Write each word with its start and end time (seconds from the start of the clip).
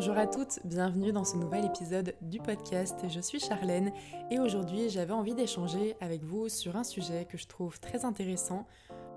Bonjour 0.00 0.16
à 0.16 0.26
toutes, 0.26 0.60
bienvenue 0.64 1.12
dans 1.12 1.26
ce 1.26 1.36
nouvel 1.36 1.66
épisode 1.66 2.14
du 2.22 2.38
podcast. 2.38 2.96
Je 3.10 3.20
suis 3.20 3.38
Charlène 3.38 3.92
et 4.30 4.38
aujourd'hui 4.38 4.88
j'avais 4.88 5.12
envie 5.12 5.34
d'échanger 5.34 5.94
avec 6.00 6.22
vous 6.24 6.48
sur 6.48 6.76
un 6.76 6.84
sujet 6.84 7.26
que 7.26 7.36
je 7.36 7.46
trouve 7.46 7.78
très 7.80 8.06
intéressant, 8.06 8.66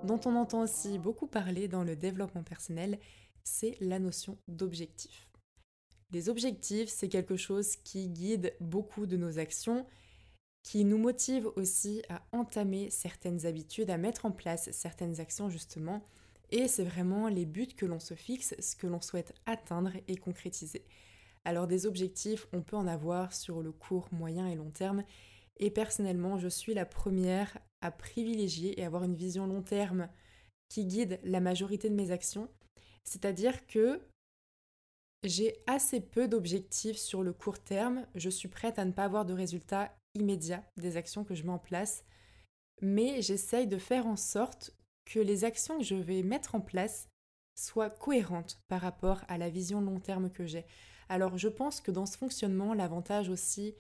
dont 0.04 0.20
on 0.26 0.36
entend 0.36 0.60
aussi 0.60 1.00
beaucoup 1.00 1.26
parler 1.26 1.70
dans 1.70 1.86
le 1.86 1.96
développement 1.96 2.44
personnel, 2.44 3.00
c'est 3.46 3.78
la 3.80 3.98
notion 3.98 4.38
d'objectif. 4.50 5.32
Les 6.12 6.28
objectifs, 6.28 6.90
c'est 6.90 7.08
quelque 7.08 7.38
chose 7.38 7.78
qui 7.78 8.10
guide 8.10 8.54
beaucoup 8.60 9.06
de 9.06 9.16
nos 9.16 9.40
actions, 9.40 9.86
qui 10.64 10.84
nous 10.84 10.98
motive 10.98 11.50
aussi 11.56 12.04
à 12.10 12.24
entamer 12.34 12.90
certaines 12.90 13.46
habitudes, 13.46 13.90
à 13.90 13.98
mettre 13.98 14.26
en 14.26 14.32
place 14.32 14.70
certaines 14.74 15.22
actions 15.22 15.50
justement 15.50 16.04
et 16.54 16.68
c'est 16.68 16.84
vraiment 16.84 17.30
les 17.30 17.48
buts 17.48 17.74
que 17.76 17.88
l'on 17.88 18.00
se 18.00 18.14
fixe, 18.14 18.54
ce 18.60 18.76
que 18.76 18.86
l'on 18.86 19.02
souhaite 19.02 19.34
atteindre 19.48 19.92
et 20.08 20.16
concrétiser. 20.18 20.86
Alors 21.46 21.66
des 21.66 21.88
objectifs, 21.88 22.48
on 22.54 22.62
peut 22.62 22.78
en 22.78 22.86
avoir 22.86 23.34
sur 23.34 23.64
le 23.64 23.72
court, 23.72 24.08
moyen 24.12 24.48
et 24.48 24.54
long 24.54 24.70
terme. 24.70 25.04
Et 25.58 25.72
personnellement, 25.72 26.38
je 26.38 26.48
suis 26.48 26.76
la 26.76 26.86
première 26.86 27.58
à 27.82 27.90
privilégier 27.90 28.80
et 28.80 28.86
avoir 28.86 29.04
une 29.04 29.16
vision 29.16 29.48
long 29.48 29.64
terme 29.64 30.08
qui 30.70 30.86
guide 30.86 31.20
la 31.24 31.40
majorité 31.40 31.90
de 31.90 31.96
mes 31.96 32.12
actions. 32.12 32.48
C'est-à-dire 33.04 33.66
que 33.66 34.00
j'ai 35.24 35.56
assez 35.66 36.02
peu 36.02 36.28
d'objectifs 36.28 36.98
sur 36.98 37.24
le 37.24 37.34
court 37.34 37.64
terme. 37.64 38.06
Je 38.14 38.30
suis 38.30 38.48
prête 38.48 38.78
à 38.78 38.86
ne 38.86 38.92
pas 38.92 39.06
avoir 39.06 39.26
de 39.26 39.34
résultats 39.34 39.92
immédiats 40.14 40.64
des 40.78 40.98
actions 40.98 41.24
que 41.24 41.34
je 41.34 41.44
mets 41.44 41.50
en 41.50 41.58
place. 41.58 42.06
Mais 42.84 43.24
j'essaye 43.24 43.66
de 43.66 43.80
faire 43.80 44.06
en 44.06 44.18
sorte 44.18 44.72
que 45.06 45.20
les 45.20 45.44
actions 45.44 45.78
que 45.78 45.84
je 45.84 45.96
vais 45.96 46.24
mettre 46.24 46.56
en 46.56 46.62
place 46.62 47.10
soient 47.56 47.90
cohérentes 47.90 48.60
par 48.68 48.82
rapport 48.82 49.22
à 49.28 49.38
la 49.38 49.50
vision 49.50 49.82
long 49.82 50.00
terme 50.00 50.30
que 50.30 50.46
j'ai. 50.46 50.66
Alors 51.10 51.38
je 51.38 51.50
pense 51.50 51.82
que 51.82 51.92
dans 51.92 52.06
ce 52.06 52.18
fonctionnement, 52.18 52.74
l'avantage 52.74 53.30
aussi 53.30 53.76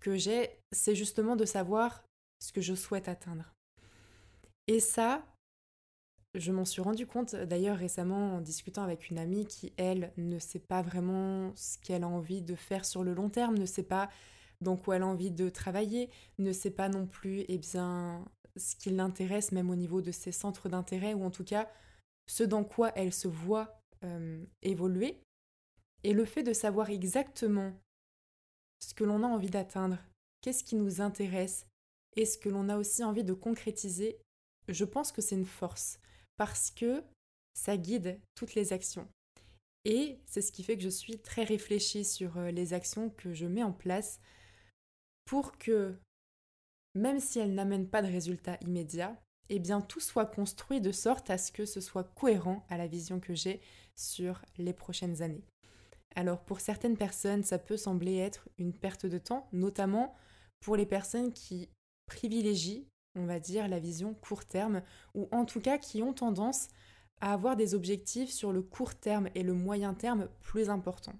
que 0.00 0.16
j'ai, 0.16 0.50
c'est 0.72 0.94
justement 0.94 1.36
de 1.36 1.44
savoir 1.44 2.04
ce 2.40 2.52
que 2.52 2.60
je 2.60 2.74
souhaite 2.74 3.08
atteindre. 3.08 3.54
Et 4.66 4.80
ça, 4.80 5.24
je 6.34 6.52
m'en 6.52 6.64
suis 6.64 6.82
rendu 6.82 7.06
compte 7.06 7.34
d'ailleurs 7.34 7.78
récemment 7.78 8.36
en 8.36 8.40
discutant 8.40 8.82
avec 8.82 9.10
une 9.10 9.18
amie 9.18 9.46
qui, 9.46 9.72
elle, 9.76 10.12
ne 10.16 10.38
sait 10.38 10.58
pas 10.58 10.82
vraiment 10.82 11.52
ce 11.54 11.78
qu'elle 11.78 12.04
a 12.04 12.08
envie 12.08 12.42
de 12.42 12.54
faire 12.54 12.84
sur 12.84 13.04
le 13.04 13.14
long 13.14 13.30
terme, 13.30 13.56
ne 13.56 13.66
sait 13.66 13.84
pas 13.84 14.10
dans 14.60 14.76
quoi 14.76 14.96
elle 14.96 15.02
a 15.02 15.06
envie 15.06 15.30
de 15.30 15.48
travailler, 15.48 16.10
ne 16.38 16.52
sait 16.52 16.70
pas 16.70 16.88
non 16.88 17.06
plus 17.06 17.44
eh 17.48 17.58
bien, 17.58 18.24
ce 18.56 18.76
qui 18.76 18.90
l'intéresse, 18.90 19.52
même 19.52 19.70
au 19.70 19.76
niveau 19.76 20.00
de 20.00 20.12
ses 20.12 20.32
centres 20.32 20.68
d'intérêt, 20.68 21.14
ou 21.14 21.24
en 21.24 21.30
tout 21.30 21.44
cas 21.44 21.70
ce 22.26 22.42
dans 22.42 22.64
quoi 22.64 22.92
elle 22.96 23.12
se 23.12 23.28
voit 23.28 23.80
euh, 24.02 24.42
évoluer. 24.62 25.20
Et 26.04 26.12
le 26.12 26.24
fait 26.24 26.42
de 26.42 26.52
savoir 26.52 26.90
exactement 26.90 27.72
ce 28.80 28.94
que 28.94 29.04
l'on 29.04 29.22
a 29.22 29.26
envie 29.26 29.50
d'atteindre, 29.50 29.98
qu'est-ce 30.40 30.64
qui 30.64 30.76
nous 30.76 31.00
intéresse, 31.00 31.66
et 32.16 32.26
ce 32.26 32.38
que 32.38 32.48
l'on 32.48 32.68
a 32.68 32.76
aussi 32.76 33.02
envie 33.02 33.24
de 33.24 33.32
concrétiser, 33.32 34.18
je 34.68 34.84
pense 34.84 35.12
que 35.12 35.22
c'est 35.22 35.34
une 35.34 35.46
force, 35.46 35.98
parce 36.36 36.70
que 36.70 37.02
ça 37.54 37.76
guide 37.76 38.20
toutes 38.34 38.54
les 38.54 38.72
actions. 38.72 39.08
Et 39.84 40.18
c'est 40.26 40.42
ce 40.42 40.52
qui 40.52 40.62
fait 40.62 40.76
que 40.76 40.82
je 40.82 40.88
suis 40.88 41.18
très 41.18 41.44
réfléchie 41.44 42.04
sur 42.04 42.38
euh, 42.38 42.50
les 42.50 42.72
actions 42.72 43.10
que 43.10 43.34
je 43.34 43.46
mets 43.46 43.62
en 43.62 43.72
place 43.72 44.18
pour 45.26 45.58
que 45.58 45.94
même 46.94 47.20
si 47.20 47.38
elle 47.38 47.54
n'amène 47.54 47.88
pas 47.88 48.02
de 48.02 48.06
résultats 48.10 48.58
immédiats, 48.60 49.16
eh 49.48 49.58
bien 49.58 49.80
tout 49.80 50.00
soit 50.00 50.26
construit 50.26 50.80
de 50.80 50.92
sorte 50.92 51.30
à 51.30 51.38
ce 51.38 51.52
que 51.52 51.66
ce 51.66 51.80
soit 51.80 52.04
cohérent 52.14 52.64
à 52.68 52.76
la 52.76 52.86
vision 52.86 53.20
que 53.20 53.34
j'ai 53.34 53.60
sur 53.96 54.42
les 54.58 54.72
prochaines 54.72 55.22
années. 55.22 55.44
Alors 56.16 56.40
pour 56.40 56.60
certaines 56.60 56.96
personnes, 56.96 57.42
ça 57.42 57.58
peut 57.58 57.76
sembler 57.76 58.16
être 58.16 58.48
une 58.58 58.72
perte 58.72 59.06
de 59.06 59.18
temps, 59.18 59.48
notamment 59.52 60.14
pour 60.60 60.76
les 60.76 60.86
personnes 60.86 61.32
qui 61.32 61.68
privilégient, 62.06 62.86
on 63.16 63.26
va 63.26 63.40
dire, 63.40 63.68
la 63.68 63.80
vision 63.80 64.14
court 64.14 64.44
terme, 64.44 64.82
ou 65.14 65.28
en 65.32 65.44
tout 65.44 65.60
cas 65.60 65.78
qui 65.78 66.02
ont 66.02 66.12
tendance 66.12 66.68
à 67.20 67.32
avoir 67.32 67.56
des 67.56 67.74
objectifs 67.74 68.30
sur 68.30 68.52
le 68.52 68.62
court 68.62 68.94
terme 68.94 69.28
et 69.34 69.42
le 69.42 69.52
moyen 69.52 69.94
terme 69.94 70.28
plus 70.40 70.70
importants. 70.70 71.18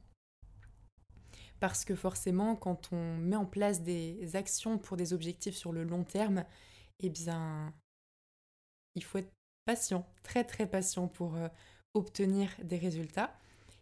Parce 1.64 1.86
que 1.86 1.94
forcément, 1.94 2.56
quand 2.56 2.92
on 2.92 3.16
met 3.16 3.36
en 3.36 3.46
place 3.46 3.80
des 3.80 4.36
actions 4.36 4.76
pour 4.76 4.98
des 4.98 5.14
objectifs 5.14 5.56
sur 5.56 5.72
le 5.72 5.82
long 5.82 6.04
terme, 6.04 6.44
eh 7.00 7.08
bien, 7.08 7.72
il 8.94 9.02
faut 9.02 9.16
être 9.16 9.32
patient, 9.64 10.06
très 10.22 10.44
très 10.44 10.66
patient 10.66 11.08
pour 11.08 11.36
euh, 11.36 11.48
obtenir 11.94 12.50
des 12.62 12.76
résultats. 12.76 13.34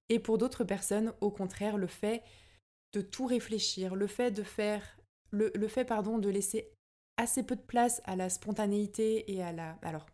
Et 0.09 0.21
pour 0.21 0.39
d'autres 0.39 0.63
personnes, 0.63 1.13
au 1.21 1.33
contraire, 1.33 1.77
le 1.77 1.89
fait 1.89 2.23
de 2.93 3.01
tout 3.01 3.27
réfléchir, 3.27 3.97
le 3.97 4.07
fait 4.07 4.31
de 4.31 4.45
faire, 4.45 4.97
le, 5.33 5.51
fait 5.67 5.85
pardon, 5.85 6.19
de 6.19 6.29
laisser 6.29 6.71
assez 7.17 7.43
peu 7.43 7.57
de 7.57 7.63
place 7.63 8.01
à 8.05 8.15
la 8.15 8.31
spontanéité 8.31 9.33
et 9.33 9.43
à 9.43 9.51
la, 9.51 9.77
alors 9.83 10.07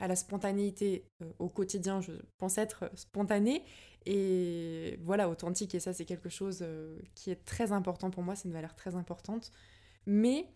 à 0.00 0.06
la 0.06 0.16
spontanéité 0.16 1.06
euh, 1.22 1.32
au 1.38 1.48
quotidien, 1.48 2.02
je 2.02 2.12
pense 2.36 2.58
être 2.58 2.90
spontanée 2.94 3.64
et 4.06 4.98
voilà, 5.02 5.28
authentique. 5.28 5.74
Et 5.74 5.80
ça, 5.80 5.92
c'est 5.92 6.04
quelque 6.04 6.28
chose 6.28 6.60
euh, 6.62 6.98
qui 7.14 7.30
est 7.30 7.44
très 7.44 7.72
important 7.72 8.10
pour 8.10 8.22
moi, 8.22 8.36
c'est 8.36 8.48
une 8.48 8.54
valeur 8.54 8.74
très 8.74 8.94
importante. 8.94 9.50
Mais 10.06 10.48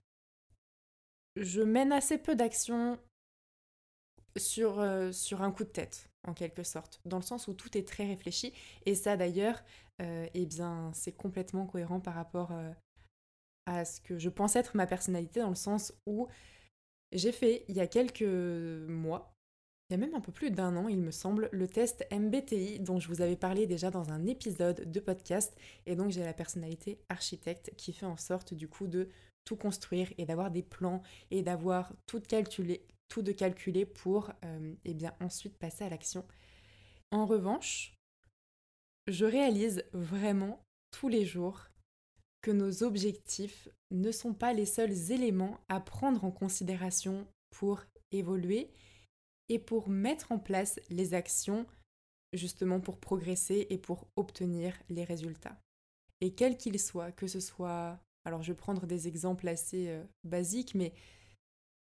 je 1.37 1.63
mène 1.63 1.93
assez 1.93 2.19
peu 2.19 2.35
d'actions 2.35 2.99
sur, 4.37 4.81
euh, 4.81 5.13
sur 5.13 5.43
un 5.43 5.51
coup 5.51 5.65
de 5.65 5.71
tête, 5.71 6.11
en 6.27 6.35
quelque 6.35 6.63
sorte, 6.63 7.01
dans 7.05 7.17
le 7.19 7.23
sens 7.23 7.49
où 7.49 7.55
tout 7.55 7.77
est 7.77 7.87
très 7.87 8.07
réfléchi. 8.07 8.53
Et 8.87 8.95
ça, 8.95 9.17
d'ailleurs, 9.17 9.63
eh 10.33 10.47
bien, 10.47 10.91
c'est 10.95 11.13
complètement 11.13 11.67
cohérent 11.67 12.01
par 12.01 12.15
rapport 12.15 12.55
à 13.67 13.85
ce 13.85 14.01
que 14.01 14.19
je 14.19 14.31
pense 14.31 14.57
être 14.57 14.75
ma 14.75 14.87
personnalité, 14.87 15.41
dans 15.41 15.51
le 15.51 15.55
sens 15.55 15.93
où 16.07 16.27
j'ai 17.13 17.33
fait 17.33 17.65
il 17.69 17.77
y 17.77 17.81
a 17.81 17.87
quelques 17.87 18.23
mois, 18.23 19.35
il 19.91 19.95
y 19.95 19.97
a 19.97 19.99
même 20.07 20.15
un 20.15 20.21
peu 20.21 20.31
plus 20.31 20.53
d'un 20.53 20.77
an, 20.77 20.87
il 20.87 21.01
me 21.01 21.11
semble, 21.11 21.49
le 21.51 21.67
test 21.67 22.07
MBTI 22.13 22.79
dont 22.79 23.01
je 23.01 23.09
vous 23.09 23.23
avais 23.23 23.35
parlé 23.35 23.67
déjà 23.67 23.91
dans 23.91 24.11
un 24.11 24.25
épisode 24.27 24.89
de 24.89 25.01
podcast. 25.01 25.53
Et 25.85 25.97
donc 25.97 26.13
j'ai 26.13 26.23
la 26.23 26.33
personnalité 26.33 27.01
architecte 27.09 27.73
qui 27.77 27.93
fait 27.93 28.07
en 28.07 28.17
sorte 28.17 28.55
du 28.55 28.69
coup 28.69 28.87
de 28.87 29.09
tout 29.45 29.57
construire 29.57 30.13
et 30.17 30.27
d'avoir 30.27 30.53
des 30.53 30.63
plans 30.63 31.03
et 31.33 31.43
d'avoir 31.43 31.93
tout 32.07 32.21
calculé, 32.21 32.87
de 33.17 33.33
calculer 33.33 33.85
pour 33.85 34.31
euh, 34.45 34.75
eh 34.85 34.95
bien 34.95 35.13
ensuite 35.21 35.59
passer 35.59 35.83
à 35.83 35.89
l'action. 35.89 36.25
En 37.11 37.27
revanche, 37.27 37.93
je 39.09 39.25
réalise 39.25 39.83
vraiment 39.93 40.63
tous 40.93 41.09
les 41.09 41.25
jours 41.25 41.67
que 42.43 42.53
nos 42.53 42.85
objectifs 42.85 43.69
ne 43.91 44.13
sont 44.13 44.35
pas 44.35 44.53
les 44.53 44.67
seuls 44.67 45.11
éléments 45.11 45.59
à 45.69 45.81
prendre 45.81 46.25
en 46.25 46.31
considération 46.31 47.27
pour 47.51 47.83
évoluer 48.13 48.71
et 49.51 49.59
pour 49.59 49.91
mettre 49.91 50.33
en 50.33 50.39
place 50.39 50.81
les 50.89 51.13
actions 51.13 51.67
justement 52.33 52.81
pour 52.81 52.99
progresser 52.99 53.67
et 53.69 53.77
pour 53.77 54.07
obtenir 54.17 54.75
les 54.89 55.05
résultats. 55.05 55.61
Et 56.21 56.33
quels 56.33 56.57
qu'ils 56.57 56.79
soient, 56.79 57.11
que 57.11 57.27
ce 57.27 57.41
soit, 57.41 57.99
alors 58.25 58.43
je 58.43 58.53
vais 58.53 58.57
prendre 58.57 58.87
des 58.87 59.09
exemples 59.09 59.49
assez 59.49 59.89
euh, 59.89 60.05
basiques, 60.23 60.75
mais 60.75 60.95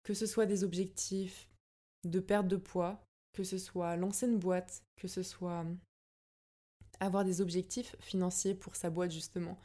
que 0.04 0.14
ce 0.14 0.26
soit 0.26 0.46
des 0.46 0.64
objectifs 0.64 1.50
de 2.06 2.22
perte 2.22 2.48
de 2.48 2.56
poids, 2.56 3.04
que 3.34 3.44
ce 3.44 3.58
soit 3.58 3.98
lancer 3.98 4.28
une 4.28 4.40
boîte, 4.40 4.84
que 4.96 5.10
ce 5.10 5.22
soit 5.22 5.66
avoir 7.02 7.26
des 7.26 7.42
objectifs 7.42 7.98
financiers 8.00 8.56
pour 8.56 8.78
sa 8.78 8.90
boîte 8.90 9.12
justement, 9.12 9.60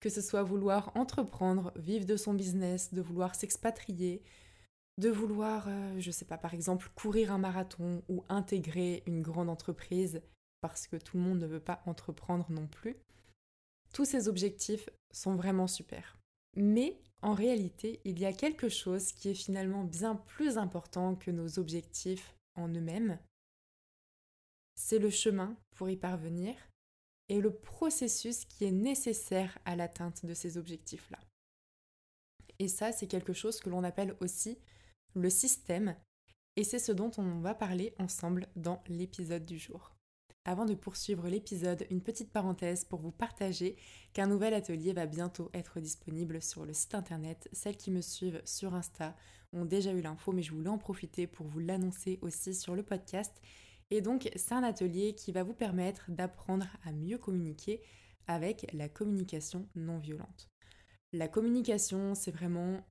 que 0.00 0.08
ce 0.08 0.22
soit 0.22 0.42
vouloir 0.42 0.96
entreprendre, 0.96 1.72
vivre 1.76 2.06
de 2.06 2.16
son 2.16 2.32
business, 2.32 2.94
de 2.94 3.02
vouloir 3.02 3.34
s'expatrier, 3.34 4.22
de 4.98 5.10
vouloir, 5.10 5.66
euh, 5.68 6.00
je 6.00 6.10
sais 6.10 6.24
pas, 6.24 6.38
par 6.38 6.54
exemple, 6.54 6.90
courir 6.94 7.32
un 7.32 7.38
marathon 7.38 8.02
ou 8.08 8.24
intégrer 8.28 9.02
une 9.06 9.22
grande 9.22 9.50
entreprise 9.50 10.22
parce 10.60 10.86
que 10.86 10.96
tout 10.96 11.18
le 11.18 11.22
monde 11.22 11.40
ne 11.40 11.46
veut 11.46 11.60
pas 11.60 11.82
entreprendre 11.86 12.50
non 12.50 12.66
plus. 12.66 12.96
Tous 13.92 14.04
ces 14.04 14.28
objectifs 14.28 14.88
sont 15.12 15.36
vraiment 15.36 15.66
super. 15.66 16.18
Mais 16.56 16.98
en 17.22 17.34
réalité, 17.34 18.00
il 18.04 18.18
y 18.18 18.24
a 18.24 18.32
quelque 18.32 18.68
chose 18.68 19.12
qui 19.12 19.28
est 19.28 19.34
finalement 19.34 19.84
bien 19.84 20.16
plus 20.16 20.58
important 20.58 21.14
que 21.14 21.30
nos 21.30 21.58
objectifs 21.58 22.34
en 22.54 22.68
eux-mêmes. 22.68 23.18
C'est 24.74 24.98
le 24.98 25.10
chemin 25.10 25.56
pour 25.74 25.90
y 25.90 25.96
parvenir 25.96 26.54
et 27.28 27.40
le 27.40 27.52
processus 27.52 28.44
qui 28.44 28.64
est 28.64 28.72
nécessaire 28.72 29.58
à 29.64 29.76
l'atteinte 29.76 30.24
de 30.24 30.34
ces 30.34 30.58
objectifs-là. 30.58 31.18
Et 32.58 32.68
ça, 32.68 32.92
c'est 32.92 33.06
quelque 33.06 33.32
chose 33.32 33.60
que 33.60 33.68
l'on 33.68 33.84
appelle 33.84 34.16
aussi 34.20 34.58
le 35.16 35.30
système, 35.30 35.96
et 36.56 36.64
c'est 36.64 36.78
ce 36.78 36.92
dont 36.92 37.10
on 37.18 37.40
va 37.40 37.54
parler 37.54 37.94
ensemble 37.98 38.46
dans 38.54 38.82
l'épisode 38.88 39.44
du 39.44 39.58
jour. 39.58 39.96
Avant 40.44 40.64
de 40.64 40.74
poursuivre 40.74 41.28
l'épisode, 41.28 41.86
une 41.90 42.02
petite 42.02 42.30
parenthèse 42.30 42.84
pour 42.84 43.00
vous 43.00 43.10
partager 43.10 43.76
qu'un 44.12 44.28
nouvel 44.28 44.54
atelier 44.54 44.92
va 44.92 45.06
bientôt 45.06 45.50
être 45.54 45.80
disponible 45.80 46.40
sur 46.40 46.64
le 46.64 46.72
site 46.72 46.94
internet. 46.94 47.48
Celles 47.52 47.76
qui 47.76 47.90
me 47.90 48.00
suivent 48.00 48.40
sur 48.44 48.74
Insta 48.74 49.16
ont 49.52 49.64
déjà 49.64 49.92
eu 49.92 50.00
l'info, 50.00 50.32
mais 50.32 50.42
je 50.42 50.52
voulais 50.52 50.68
en 50.68 50.78
profiter 50.78 51.26
pour 51.26 51.48
vous 51.48 51.58
l'annoncer 51.58 52.20
aussi 52.22 52.54
sur 52.54 52.76
le 52.76 52.84
podcast. 52.84 53.34
Et 53.90 54.00
donc 54.00 54.30
c'est 54.36 54.54
un 54.54 54.62
atelier 54.62 55.14
qui 55.14 55.32
va 55.32 55.42
vous 55.42 55.54
permettre 55.54 56.10
d'apprendre 56.10 56.68
à 56.84 56.92
mieux 56.92 57.18
communiquer 57.18 57.82
avec 58.28 58.66
la 58.72 58.88
communication 58.88 59.68
non 59.74 59.98
violente. 59.98 60.48
La 61.12 61.26
communication, 61.26 62.14
c'est 62.14 62.30
vraiment 62.30 62.84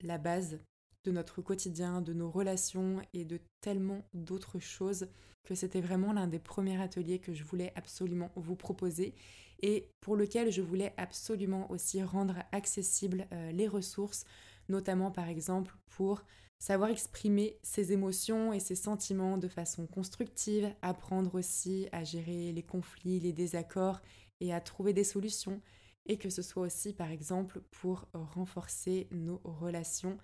la 0.00 0.18
base 0.18 0.60
de 1.04 1.12
notre 1.12 1.42
quotidien, 1.42 2.00
de 2.00 2.12
nos 2.12 2.30
relations 2.30 3.00
et 3.12 3.24
de 3.24 3.40
tellement 3.60 4.02
d'autres 4.14 4.58
choses 4.58 5.08
que 5.44 5.54
c'était 5.54 5.80
vraiment 5.80 6.12
l'un 6.12 6.26
des 6.26 6.38
premiers 6.38 6.80
ateliers 6.80 7.18
que 7.18 7.34
je 7.34 7.44
voulais 7.44 7.72
absolument 7.76 8.30
vous 8.34 8.56
proposer 8.56 9.14
et 9.62 9.88
pour 10.00 10.16
lequel 10.16 10.50
je 10.50 10.62
voulais 10.62 10.94
absolument 10.96 11.70
aussi 11.70 12.02
rendre 12.02 12.36
accessibles 12.52 13.26
euh, 13.32 13.52
les 13.52 13.68
ressources, 13.68 14.24
notamment 14.68 15.10
par 15.10 15.28
exemple 15.28 15.76
pour 15.90 16.24
savoir 16.58 16.90
exprimer 16.90 17.58
ses 17.62 17.92
émotions 17.92 18.52
et 18.52 18.60
ses 18.60 18.74
sentiments 18.74 19.36
de 19.36 19.48
façon 19.48 19.86
constructive, 19.86 20.72
apprendre 20.82 21.34
aussi 21.34 21.88
à 21.92 22.04
gérer 22.04 22.52
les 22.52 22.62
conflits, 22.62 23.20
les 23.20 23.32
désaccords 23.32 24.00
et 24.40 24.52
à 24.52 24.60
trouver 24.60 24.92
des 24.92 25.04
solutions, 25.04 25.60
et 26.06 26.16
que 26.16 26.30
ce 26.30 26.42
soit 26.42 26.62
aussi 26.62 26.92
par 26.92 27.10
exemple 27.10 27.60
pour 27.70 28.08
renforcer 28.12 29.08
nos 29.10 29.40
relations 29.44 30.18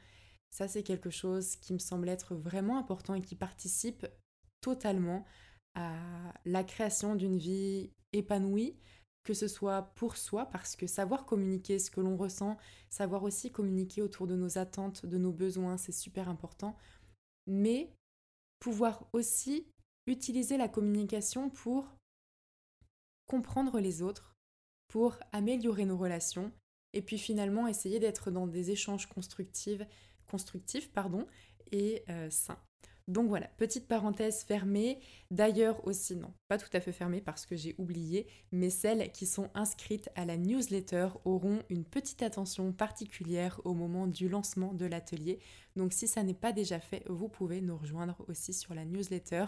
ça, 0.51 0.69
c'est 0.69 0.83
quelque 0.83 1.11
chose 1.11 1.57
qui 1.57 1.73
me 1.73 1.79
semble 1.79 2.09
être 2.09 2.35
vraiment 2.35 2.79
important 2.79 3.15
et 3.15 3.23
qui 3.23 3.37
participe 3.37 4.07
totalement 4.61 5.25
à 5.75 5.95
la 6.45 6.65
création 6.65 7.15
d'une 7.15 7.39
vie 7.39 7.93
épanouie, 8.13 8.77
que 9.23 9.35
ce 9.35 9.49
soit 9.49 9.83
pour 9.95 10.17
soi, 10.17 10.47
parce 10.47 10.77
que 10.77 10.87
savoir 10.87 11.25
communiquer 11.27 11.79
ce 11.79 11.91
que 11.91 12.01
l'on 12.01 12.17
ressent, 12.17 12.57
savoir 12.89 13.23
aussi 13.23 13.53
communiquer 13.53 14.03
autour 14.03 14.27
de 14.27 14.35
nos 14.35 14.59
attentes, 14.59 15.07
de 15.07 15.19
nos 15.19 15.33
besoins, 15.33 15.77
c'est 15.77 15.93
super 15.93 16.29
important, 16.29 16.77
mais 17.47 17.93
pouvoir 18.59 19.09
aussi 19.13 19.67
utiliser 20.07 20.57
la 20.57 20.69
communication 20.69 21.51
pour 21.51 21.97
comprendre 23.27 23.79
les 23.79 24.03
autres, 24.03 24.35
pour 24.89 25.19
améliorer 25.33 25.85
nos 25.85 25.97
relations, 25.97 26.53
et 26.93 27.03
puis 27.03 27.19
finalement 27.19 27.69
essayer 27.69 28.01
d'être 28.01 28.31
dans 28.33 28.49
des 28.49 28.73
échanges 28.73 29.07
constructifs, 29.07 29.83
constructif 30.31 30.91
pardon, 30.93 31.27
et 31.73 32.03
euh, 32.09 32.29
sain. 32.31 32.59
Donc 33.11 33.29
voilà, 33.29 33.49
petite 33.57 33.89
parenthèse 33.89 34.45
fermée. 34.45 35.01
D'ailleurs 35.33 35.85
aussi, 35.85 36.15
non, 36.15 36.33
pas 36.47 36.59
tout 36.59 36.69
à 36.73 36.81
fait 36.81 36.93
fermée 36.93 37.21
parce 37.21 37.45
que 37.45 37.57
j'ai 37.57 37.75
oublié, 37.77 38.29
mais 38.53 38.71
celles 38.71 39.11
qui 39.11 39.27
sont 39.27 39.51
inscrites 39.55 40.09
à 40.15 40.25
la 40.25 40.37
newsletter 40.37 41.09
auront 41.25 41.61
une 41.71 41.85
petite 41.85 42.23
attention 42.23 42.73
particulière 42.73 43.61
au 43.65 43.75
moment 43.75 44.07
du 44.07 44.29
lancement 44.29 44.75
de 44.75 44.87
l'atelier. 44.87 45.41
Donc 45.75 45.93
si 45.93 46.07
ça 46.07 46.23
n'est 46.23 46.35
pas 46.35 46.53
déjà 46.53 46.79
fait, 46.79 47.03
vous 47.09 47.29
pouvez 47.29 47.61
nous 47.61 47.77
rejoindre 47.77 48.25
aussi 48.29 48.53
sur 48.53 48.75
la 48.75 48.85
newsletter. 48.85 49.47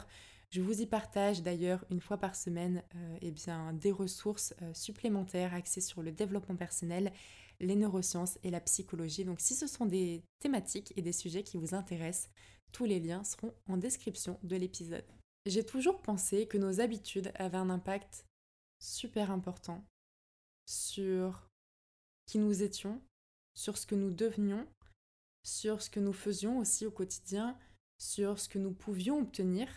Je 0.50 0.60
vous 0.60 0.82
y 0.82 0.86
partage 0.86 1.42
d'ailleurs 1.42 1.84
une 1.88 2.00
fois 2.00 2.18
par 2.18 2.34
semaine 2.34 2.82
euh, 2.96 3.16
eh 3.22 3.30
bien, 3.30 3.72
des 3.74 3.92
ressources 3.92 4.54
euh, 4.60 4.74
supplémentaires 4.74 5.54
axées 5.54 5.80
sur 5.80 6.02
le 6.02 6.10
développement 6.10 6.56
personnel 6.56 7.12
les 7.60 7.76
neurosciences 7.76 8.38
et 8.42 8.50
la 8.50 8.60
psychologie. 8.60 9.24
Donc 9.24 9.40
si 9.40 9.54
ce 9.54 9.66
sont 9.66 9.86
des 9.86 10.22
thématiques 10.40 10.92
et 10.96 11.02
des 11.02 11.12
sujets 11.12 11.42
qui 11.42 11.56
vous 11.56 11.74
intéressent, 11.74 12.30
tous 12.72 12.84
les 12.84 13.00
liens 13.00 13.24
seront 13.24 13.54
en 13.68 13.76
description 13.76 14.38
de 14.42 14.56
l'épisode. 14.56 15.04
J'ai 15.46 15.64
toujours 15.64 16.00
pensé 16.02 16.46
que 16.46 16.58
nos 16.58 16.80
habitudes 16.80 17.32
avaient 17.34 17.58
un 17.58 17.70
impact 17.70 18.26
super 18.80 19.30
important 19.30 19.84
sur 20.66 21.48
qui 22.26 22.38
nous 22.38 22.62
étions, 22.62 23.00
sur 23.54 23.76
ce 23.76 23.86
que 23.86 23.94
nous 23.94 24.10
devenions, 24.10 24.66
sur 25.44 25.82
ce 25.82 25.90
que 25.90 26.00
nous 26.00 26.12
faisions 26.12 26.58
aussi 26.58 26.86
au 26.86 26.90
quotidien, 26.90 27.58
sur 27.98 28.38
ce 28.38 28.48
que 28.48 28.58
nous 28.58 28.72
pouvions 28.72 29.20
obtenir, 29.20 29.68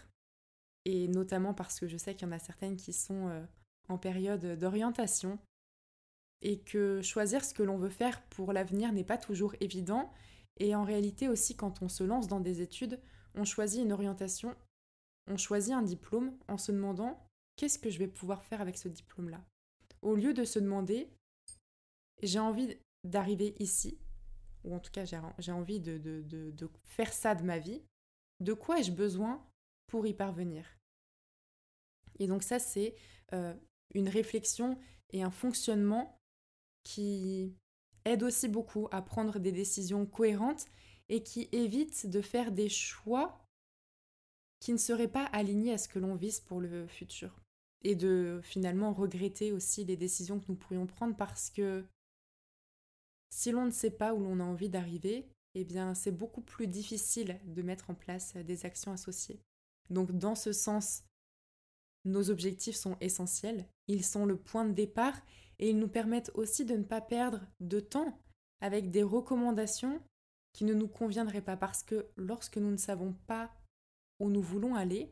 et 0.86 1.08
notamment 1.08 1.54
parce 1.54 1.80
que 1.80 1.88
je 1.88 1.98
sais 1.98 2.16
qu'il 2.16 2.28
y 2.28 2.32
en 2.32 2.36
a 2.36 2.40
certaines 2.40 2.78
qui 2.78 2.94
sont 2.94 3.28
euh, 3.28 3.44
en 3.90 3.98
période 3.98 4.58
d'orientation 4.58 5.40
et 6.46 6.60
que 6.60 7.02
choisir 7.02 7.44
ce 7.44 7.56
que 7.56 7.64
l'on 7.64 7.80
veut 7.80 7.90
faire 7.90 8.22
pour 8.28 8.54
l'avenir 8.54 8.94
n'est 8.94 9.04
pas 9.04 9.18
toujours 9.18 9.56
évident. 9.62 10.12
Et 10.58 10.76
en 10.76 10.84
réalité 10.84 11.28
aussi, 11.28 11.56
quand 11.56 11.82
on 11.82 11.90
se 11.90 12.04
lance 12.04 12.28
dans 12.28 12.40
des 12.40 12.62
études, 12.62 13.02
on 13.34 13.46
choisit 13.46 13.82
une 13.82 13.92
orientation, 13.92 14.56
on 15.26 15.38
choisit 15.38 15.74
un 15.74 15.82
diplôme 15.82 16.38
en 16.48 16.60
se 16.60 16.72
demandant 16.72 17.20
qu'est-ce 17.56 17.80
que 17.80 17.90
je 17.90 17.98
vais 17.98 18.08
pouvoir 18.08 18.44
faire 18.44 18.62
avec 18.62 18.78
ce 18.78 18.88
diplôme-là. 18.88 19.44
Au 20.04 20.14
lieu 20.14 20.36
de 20.36 20.44
se 20.44 20.60
demander, 20.60 21.10
j'ai 22.22 22.38
envie 22.38 22.78
d'arriver 23.04 23.56
ici, 23.58 23.98
ou 24.64 24.76
en 24.76 24.80
tout 24.80 24.92
cas 24.92 25.04
j'ai 25.04 25.52
envie 25.52 25.80
de, 25.80 25.98
de, 25.98 26.70
faire 26.84 27.12
ça 27.12 27.34
de 27.34 27.44
ma 27.44 27.58
vie, 27.58 27.82
de 28.40 28.54
quoi 28.54 28.80
ai-je 28.80 28.92
besoin 28.92 29.44
pour 29.88 30.06
y 30.06 30.14
parvenir? 30.14 30.78
Et 32.20 32.28
donc 32.28 32.44
ça, 32.44 32.60
c'est 32.60 32.96
euh, 33.34 33.56
une 33.96 34.10
réflexion 34.10 34.78
et 35.10 35.24
un 35.24 35.32
fonctionnement 35.32 36.15
qui 36.86 37.54
aide 38.06 38.24
aussi 38.24 38.48
beaucoup 38.48 38.88
à 38.92 39.02
prendre 39.02 39.40
des 39.40 39.52
décisions 39.52 40.06
cohérentes 40.06 40.68
et 41.10 41.24
qui 41.24 41.50
évite 41.52 42.08
de 42.08 42.22
faire 42.22 42.54
des 42.54 42.70
choix 42.70 43.46
qui 44.62 44.72
ne 44.72 44.78
seraient 44.78 45.10
pas 45.10 45.26
alignés 45.26 45.74
à 45.74 45.78
ce 45.78 45.90
que 45.90 46.00
l'on 46.00 46.16
vise 46.16 46.40
pour 46.40 46.62
le 46.62 46.88
futur. 46.88 47.42
Et 47.84 47.96
de 47.96 48.40
finalement 48.42 48.94
regretter 48.94 49.52
aussi 49.52 49.84
les 49.84 49.98
décisions 49.98 50.40
que 50.40 50.46
nous 50.48 50.56
pourrions 50.56 50.88
prendre 50.88 51.16
parce 51.16 51.50
que 51.50 51.86
si 53.30 53.52
l'on 53.52 53.66
ne 53.66 53.72
sait 53.72 53.92
pas 53.92 54.14
où 54.14 54.24
l'on 54.24 54.40
a 54.40 54.44
envie 54.44 54.70
d'arriver, 54.70 55.28
eh 55.56 55.66
bien 55.66 55.94
c'est 55.94 56.12
beaucoup 56.12 56.42
plus 56.42 56.68
difficile 56.68 57.40
de 57.46 57.62
mettre 57.62 57.90
en 57.90 57.96
place 57.96 58.36
des 58.36 58.66
actions 58.66 58.92
associées. 58.92 59.42
Donc 59.90 60.12
dans 60.12 60.36
ce 60.36 60.52
sens, 60.52 61.04
nos 62.06 62.30
objectifs 62.30 62.76
sont 62.76 62.98
essentiels, 63.02 63.68
ils 63.88 64.06
sont 64.06 64.26
le 64.26 64.38
point 64.38 64.66
de 64.66 64.74
départ 64.74 65.20
et 65.60 65.70
ils 65.70 65.80
nous 65.80 65.88
permettent 65.88 66.32
aussi 66.34 66.66
de 66.66 66.76
ne 66.76 66.84
pas 66.84 67.02
perdre 67.02 67.42
de 67.60 67.80
temps 67.80 68.20
avec 68.62 68.92
des 68.92 69.04
recommandations 69.04 70.02
qui 70.54 70.66
ne 70.66 70.74
nous 70.74 70.88
conviendraient 70.88 71.42
pas 71.42 71.58
parce 71.58 71.84
que 71.84 72.08
lorsque 72.16 72.58
nous 72.58 72.72
ne 72.72 72.78
savons 72.78 73.14
pas 73.28 73.52
où 74.20 74.30
nous 74.30 74.42
voulons 74.42 74.76
aller, 74.76 75.12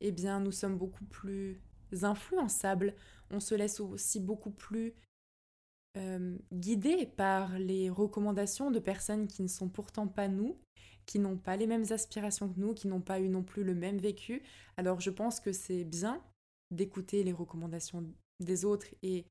eh 0.00 0.12
bien 0.12 0.40
nous 0.40 0.52
sommes 0.52 0.76
beaucoup 0.76 1.04
plus 1.04 1.60
influençables, 2.02 2.94
on 3.30 3.40
se 3.40 3.54
laisse 3.54 3.80
aussi 3.80 4.20
beaucoup 4.20 4.50
plus 4.50 4.94
euh, 5.96 6.36
guidés 6.52 7.06
par 7.06 7.58
les 7.58 7.88
recommandations 7.88 8.70
de 8.70 8.78
personnes 8.78 9.28
qui 9.28 9.42
ne 9.42 9.48
sont 9.48 9.68
pourtant 9.68 10.08
pas 10.08 10.28
nous, 10.28 10.58
qui 11.06 11.18
n'ont 11.18 11.38
pas 11.38 11.56
les 11.56 11.66
mêmes 11.66 11.86
aspirations 11.90 12.52
que 12.52 12.58
nous, 12.58 12.74
qui 12.74 12.88
n'ont 12.88 13.00
pas 13.00 13.20
eu 13.20 13.28
non 13.28 13.42
plus 13.42 13.64
le 13.64 13.74
même 13.74 13.98
vécu. 13.98 14.42
Alors 14.76 15.00
je 15.00 15.10
pense 15.10 15.40
que 15.40 15.52
c'est 15.52 15.84
bien 15.84 16.22
d'écouter 16.70 17.22
les 17.22 17.32
recommandations 17.32 18.04
des 18.40 18.64
autres 18.64 18.88
et 19.02 19.26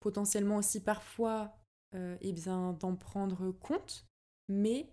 potentiellement 0.00 0.56
aussi 0.56 0.80
parfois 0.80 1.54
euh, 1.94 2.16
eh 2.20 2.32
bien 2.32 2.72
d'en 2.74 2.96
prendre 2.96 3.52
compte, 3.52 4.06
mais 4.48 4.90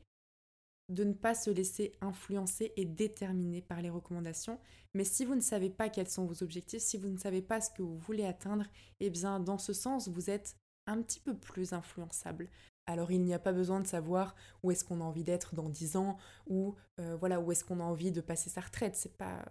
de 0.90 1.04
ne 1.04 1.14
pas 1.14 1.36
se 1.36 1.50
laisser 1.50 1.94
influencer 2.02 2.74
et 2.78 2.86
déterminer 2.86 3.62
par 3.62 3.82
les 3.82 3.90
recommandations. 3.90 4.60
Mais 4.94 5.04
si 5.04 5.26
vous 5.26 5.36
ne 5.36 5.42
savez 5.42 5.70
pas 5.70 5.90
quels 5.90 6.10
sont 6.10 6.26
vos 6.26 6.44
objectifs, 6.44 6.82
si 6.82 6.98
vous 6.98 7.10
ne 7.10 7.18
savez 7.18 7.42
pas 7.42 7.60
ce 7.60 7.70
que 7.70 7.82
vous 7.82 7.98
voulez 7.98 8.26
atteindre, 8.26 8.66
eh 9.00 9.10
bien 9.10 9.40
dans 9.40 9.58
ce 9.58 9.74
sens, 9.74 10.08
vous 10.08 10.30
êtes 10.30 10.56
un 10.88 11.02
petit 11.02 11.20
peu 11.20 11.36
plus 11.36 11.74
influençable. 11.74 12.50
Alors 12.88 13.12
il 13.12 13.22
n'y 13.22 13.34
a 13.34 13.40
pas 13.40 13.52
besoin 13.52 13.82
de 13.82 13.88
savoir 13.88 14.34
où 14.64 14.72
est-ce 14.72 14.86
qu'on 14.86 15.02
a 15.02 15.04
envie 15.04 15.26
d'être 15.26 15.56
dans 15.56 15.68
10 15.68 15.98
ans 15.98 16.18
ou 16.48 16.76
euh, 17.00 17.18
voilà 17.18 17.42
où 17.42 17.52
est-ce 17.52 17.66
qu'on 17.66 17.82
a 17.82 17.84
envie 17.84 18.12
de 18.12 18.22
passer 18.22 18.50
sa 18.50 18.62
retraite. 18.62 18.96
C'est 18.96 19.18
pas 19.18 19.44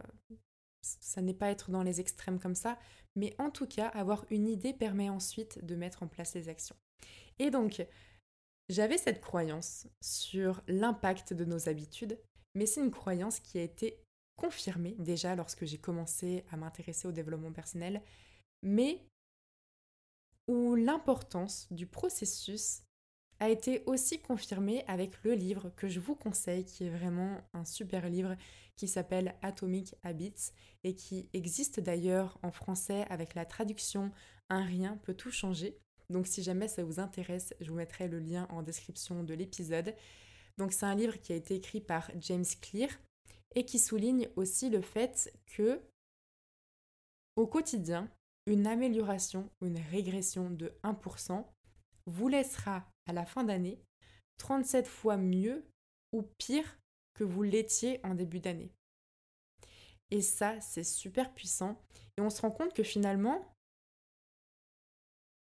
ça 1.00 1.22
n'est 1.22 1.34
pas 1.34 1.50
être 1.50 1.70
dans 1.70 1.82
les 1.82 2.00
extrêmes 2.00 2.38
comme 2.38 2.54
ça, 2.54 2.78
mais 3.16 3.34
en 3.38 3.50
tout 3.50 3.66
cas, 3.66 3.88
avoir 3.88 4.24
une 4.30 4.48
idée 4.48 4.72
permet 4.72 5.08
ensuite 5.08 5.64
de 5.64 5.74
mettre 5.74 6.02
en 6.02 6.08
place 6.08 6.34
les 6.34 6.48
actions. 6.48 6.76
Et 7.38 7.50
donc, 7.50 7.86
j'avais 8.68 8.98
cette 8.98 9.20
croyance 9.20 9.86
sur 10.02 10.62
l'impact 10.66 11.32
de 11.32 11.44
nos 11.44 11.68
habitudes, 11.68 12.18
mais 12.54 12.66
c'est 12.66 12.80
une 12.80 12.90
croyance 12.90 13.40
qui 13.40 13.58
a 13.58 13.62
été 13.62 14.02
confirmée 14.36 14.96
déjà 14.98 15.34
lorsque 15.34 15.64
j'ai 15.64 15.78
commencé 15.78 16.44
à 16.50 16.56
m'intéresser 16.56 17.08
au 17.08 17.12
développement 17.12 17.52
personnel, 17.52 18.02
mais 18.62 19.00
où 20.48 20.74
l'importance 20.74 21.66
du 21.70 21.86
processus 21.86 22.82
a 23.38 23.50
été 23.50 23.82
aussi 23.86 24.20
confirmée 24.20 24.84
avec 24.86 25.22
le 25.22 25.34
livre 25.34 25.70
que 25.76 25.88
je 25.88 26.00
vous 26.00 26.14
conseille, 26.14 26.64
qui 26.64 26.84
est 26.84 26.90
vraiment 26.90 27.40
un 27.52 27.64
super 27.64 28.08
livre 28.08 28.36
qui 28.76 28.88
s'appelle 28.88 29.34
Atomic 29.42 29.94
Habits 30.02 30.52
et 30.84 30.94
qui 30.94 31.28
existe 31.32 31.80
d'ailleurs 31.80 32.38
en 32.42 32.50
français 32.50 33.04
avec 33.08 33.34
la 33.34 33.44
traduction 33.44 34.12
Un 34.48 34.64
rien 34.64 34.98
peut 34.98 35.14
tout 35.14 35.30
changer. 35.30 35.78
Donc 36.10 36.26
si 36.26 36.42
jamais 36.42 36.68
ça 36.68 36.84
vous 36.84 37.00
intéresse, 37.00 37.54
je 37.60 37.70
vous 37.70 37.76
mettrai 37.76 38.08
le 38.08 38.18
lien 38.18 38.46
en 38.50 38.62
description 38.62 39.24
de 39.24 39.34
l'épisode. 39.34 39.94
Donc 40.58 40.72
c'est 40.72 40.86
un 40.86 40.94
livre 40.94 41.16
qui 41.20 41.32
a 41.32 41.36
été 41.36 41.54
écrit 41.54 41.80
par 41.80 42.10
James 42.20 42.44
Clear 42.60 42.90
et 43.54 43.64
qui 43.64 43.78
souligne 43.78 44.28
aussi 44.36 44.70
le 44.70 44.82
fait 44.82 45.32
que 45.46 45.80
au 47.36 47.46
quotidien, 47.46 48.08
une 48.46 48.66
amélioration 48.66 49.50
ou 49.60 49.66
une 49.66 49.78
régression 49.90 50.50
de 50.50 50.72
1% 50.84 51.44
vous 52.06 52.28
laissera 52.28 52.86
à 53.06 53.12
la 53.12 53.26
fin 53.26 53.44
d'année 53.44 53.80
37 54.38 54.86
fois 54.86 55.16
mieux 55.16 55.64
ou 56.12 56.22
pire 56.38 56.78
que 57.16 57.24
vous 57.24 57.42
l'étiez 57.42 57.98
en 58.04 58.14
début 58.14 58.40
d'année. 58.40 58.70
Et 60.10 60.22
ça, 60.22 60.60
c'est 60.60 60.84
super 60.84 61.34
puissant. 61.34 61.80
Et 62.16 62.20
on 62.20 62.30
se 62.30 62.40
rend 62.42 62.50
compte 62.50 62.72
que 62.72 62.82
finalement, 62.82 63.52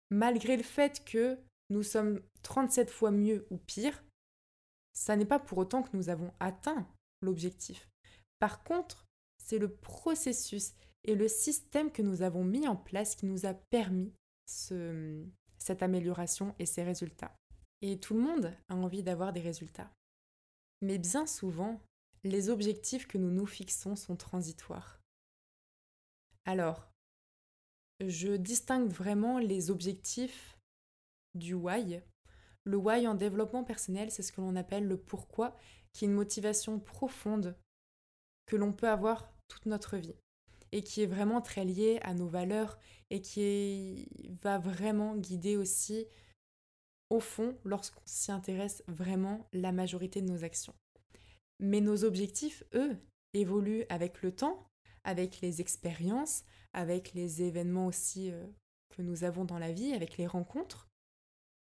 malgré 0.10 0.58
le 0.58 0.64
fait 0.64 1.04
que 1.04 1.40
nous 1.70 1.84
sommes 1.84 2.22
37 2.44 2.92
fois 2.92 3.12
mieux 3.12 3.48
ou 3.50 3.58
pire, 3.58 4.04
ça 4.94 5.16
n'est 5.16 5.26
pas 5.26 5.40
pour 5.40 5.58
autant 5.58 5.82
que 5.82 5.96
nous 5.96 6.10
avons 6.10 6.34
atteint 6.40 6.88
l'objectif. 7.22 7.90
Par 8.40 8.64
contre, 8.64 9.06
c'est 9.38 9.58
le 9.58 9.74
processus 9.74 10.74
et 11.06 11.16
le 11.16 11.28
système 11.28 11.92
que 11.92 12.02
nous 12.02 12.22
avons 12.22 12.44
mis 12.44 12.68
en 12.68 12.76
place 12.76 13.16
qui 13.16 13.26
nous 13.26 13.46
a 13.46 13.54
permis 13.54 14.14
cette 14.46 15.82
amélioration 15.82 16.54
et 16.60 16.66
ces 16.66 16.84
résultats. 16.84 17.34
Et 17.82 18.00
tout 18.00 18.14
le 18.14 18.22
monde 18.22 18.54
a 18.68 18.76
envie 18.76 19.02
d'avoir 19.02 19.32
des 19.32 19.40
résultats. 19.40 19.90
Mais 20.82 20.98
bien 20.98 21.28
souvent, 21.28 21.82
les 22.24 22.50
objectifs 22.50 23.08
que 23.08 23.18
nous 23.18 23.32
nous 23.32 23.46
fixons 23.46 23.96
sont 23.96 24.16
transitoires. 24.16 25.00
Alors, 26.46 26.92
je 28.00 28.36
distingue 28.36 28.92
vraiment 28.92 29.38
les 29.38 29.70
objectifs 29.70 30.58
du 31.36 31.54
why. 31.54 32.02
Le 32.64 32.78
why 32.78 33.08
en 33.08 33.16
développement 33.16 33.64
personnel, 33.64 34.12
c'est 34.12 34.24
ce 34.24 34.32
que 34.32 34.42
l'on 34.42 34.56
appelle 34.56 34.88
le 34.88 34.98
pourquoi, 34.98 35.56
qui 35.94 36.06
est 36.06 36.08
une 36.08 36.14
motivation 36.14 36.80
profonde 36.80 37.56
que 38.46 38.56
l'on 38.56 38.74
peut 38.74 38.90
avoir 38.90 39.32
toute 39.48 39.66
notre 39.66 39.98
vie 39.98 40.16
et 40.72 40.84
qui 40.84 41.02
est 41.02 41.08
vraiment 41.08 41.42
très 41.42 41.66
liée 41.66 42.00
à 42.02 42.14
nos 42.14 42.28
valeurs 42.28 42.80
et 43.10 43.22
qui 43.22 44.08
va 44.42 44.58
vraiment 44.58 45.16
guider 45.16 45.58
aussi 45.58 46.08
au 47.12 47.20
fond 47.20 47.56
lorsqu'on 47.64 48.02
s'y 48.06 48.32
intéresse 48.32 48.84
vraiment 48.88 49.48
la 49.54 49.72
majorité 49.72 50.22
de 50.22 50.32
nos 50.32 50.44
actions. 50.44 50.74
Mais 51.60 51.82
nos 51.82 52.04
objectifs, 52.06 52.64
eux, 52.74 52.98
évoluent 53.34 53.86
avec 53.90 54.24
le 54.24 54.32
temps, 54.32 54.66
avec 55.04 55.42
les 55.42 55.62
expériences, 55.62 56.44
avec 56.74 57.14
les 57.14 57.44
événements 57.44 57.86
aussi 57.86 58.32
euh, 58.32 58.48
que 58.90 59.02
nous 59.02 59.24
avons 59.24 59.46
dans 59.46 59.60
la 59.60 59.72
vie, 59.72 59.94
avec 59.94 60.18
les 60.18 60.26
rencontres. 60.26 60.88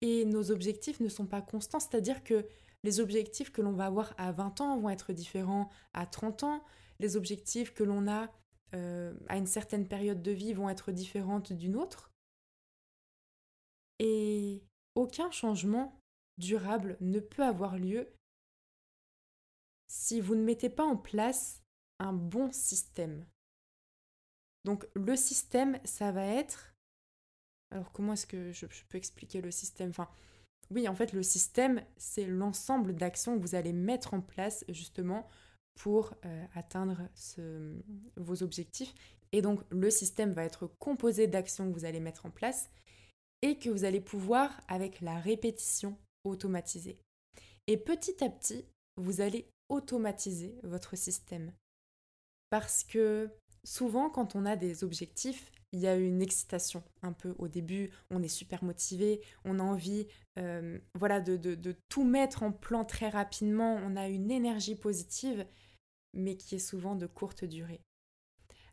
Et 0.01 0.25
nos 0.25 0.51
objectifs 0.51 1.01
ne 1.01 1.09
sont 1.09 1.27
pas 1.27 1.43
constants, 1.43 1.81
c'est-à-dire 1.81 2.25
que 2.25 2.47
les 2.83 3.01
objectifs 3.01 3.53
que 3.53 3.63
l'on 3.63 3.73
va 3.73 3.87
avoir 3.87 4.15
à 4.19 4.33
20 4.33 4.61
ans 4.61 4.79
vont 4.79 4.91
être 4.91 5.13
différents 5.13 5.71
à 5.93 6.07
30 6.07 6.43
ans, 6.43 6.65
les 7.01 7.17
objectifs 7.17 7.73
que 7.73 7.85
l'on 7.85 8.09
a 8.09 8.31
euh, 8.75 9.15
à 9.29 9.37
une 9.37 9.47
certaine 9.47 9.87
période 9.87 10.23
de 10.23 10.31
vie 10.31 10.53
vont 10.53 10.69
être 10.69 10.91
différentes 10.91 11.53
d'une 11.53 11.77
autre. 11.77 12.11
Et 13.99 14.63
aucun 14.95 15.31
changement 15.31 15.99
durable 16.39 16.97
ne 17.01 17.21
peut 17.21 17.45
avoir 17.45 17.79
lieu 17.79 18.13
si 19.89 20.21
vous 20.21 20.35
ne 20.35 20.43
mettez 20.43 20.71
pas 20.71 20.85
en 20.85 20.97
place 20.97 21.63
un 22.01 22.13
bon 22.13 22.51
système. 22.53 23.27
Donc 24.65 24.87
le 24.95 25.17
système, 25.17 25.79
ça 25.85 26.11
va 26.11 26.27
être... 26.27 26.75
Alors 27.71 27.93
comment 27.93 28.15
est-ce 28.15 28.27
que 28.27 28.53
je, 28.53 28.67
peux 28.89 28.99
expliquer 28.99 29.41
le 29.41 29.51
système? 29.51 29.91
Enfin, 29.91 30.09
oui, 30.71 30.89
en 30.89 30.95
fait, 30.95 31.13
le 31.13 31.23
système, 31.23 31.85
c'est 31.97 32.27
l'ensemble 32.27 32.95
d'actions 32.95 33.37
que 33.37 33.43
vous 33.43 33.55
allez 33.55 33.73
mettre 33.73 34.15
en 34.15 34.21
place 34.21 34.65
justement 34.69 35.29
pour 35.75 36.15
euh, 36.25 36.45
atteindre 36.55 37.09
vos 38.17 38.43
objectifs. 38.43 38.95
Et 39.33 39.43
donc 39.43 39.63
le 39.71 39.91
système 39.91 40.33
va 40.33 40.45
être 40.45 40.69
composé 40.79 41.27
d'actions 41.27 41.69
que 41.69 41.77
vous 41.77 41.85
allez 41.85 41.99
mettre 41.99 42.27
en 42.27 42.31
place 42.31 42.71
et 43.45 43.59
que 43.59 43.69
vous 43.69 43.85
allez 43.85 44.01
pouvoir, 44.01 44.59
avec 44.69 45.03
la 45.03 45.21
répétition, 45.21 45.99
automatiser. 46.25 46.99
Et 47.67 47.77
petit 47.77 48.25
à 48.25 48.31
petit, 48.31 48.65
vous 48.97 49.21
allez 49.21 49.51
automatiser 49.69 50.59
votre 50.63 50.97
système. 50.97 51.53
Parce 52.49 52.85
que 52.85 53.29
souvent, 53.63 54.09
quand 54.09 54.35
on 54.35 54.47
a 54.47 54.57
des 54.57 54.83
objectifs, 54.83 55.53
il 55.73 55.81
y 55.81 55.87
a 55.87 55.95
une 55.95 56.23
excitation 56.23 56.83
un 57.03 57.13
peu 57.13 57.35
au 57.39 57.47
début, 57.47 57.91
on 58.11 58.23
est 58.23 58.29
super 58.29 58.65
motivé, 58.65 59.21
on 59.45 59.59
a 59.59 59.63
envie 59.63 60.07
euh, 60.39 60.79
voilà, 60.95 61.21
de, 61.21 61.37
de, 61.37 61.77
tout 61.91 62.05
mettre 62.05 62.45
en 62.45 62.51
plan 62.51 62.87
très 62.87 63.11
rapidement, 63.11 63.75
on 63.85 63.95
a 63.97 64.09
une 64.09 64.31
énergie 64.31 64.75
positive, 64.75 65.47
mais 66.15 66.39
qui 66.39 66.55
est 66.55 66.67
souvent 66.67 66.95
de 66.95 67.07
courte 67.07 67.45
durée. 67.45 67.83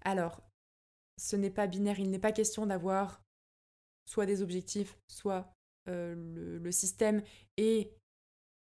Alors, 0.06 0.42
ce 1.18 1.36
n'est 1.36 1.50
pas 1.50 1.68
binaire, 1.68 2.00
il 2.00 2.10
n'est 2.10 2.20
pas 2.20 2.32
question 2.32 2.66
d'avoir 2.66 3.22
soit 4.06 4.26
des 4.26 4.42
objectifs, 4.42 4.98
soit 5.08 5.54
euh, 5.90 6.60
le, 6.60 6.72
système, 6.72 7.24
et 7.58 7.92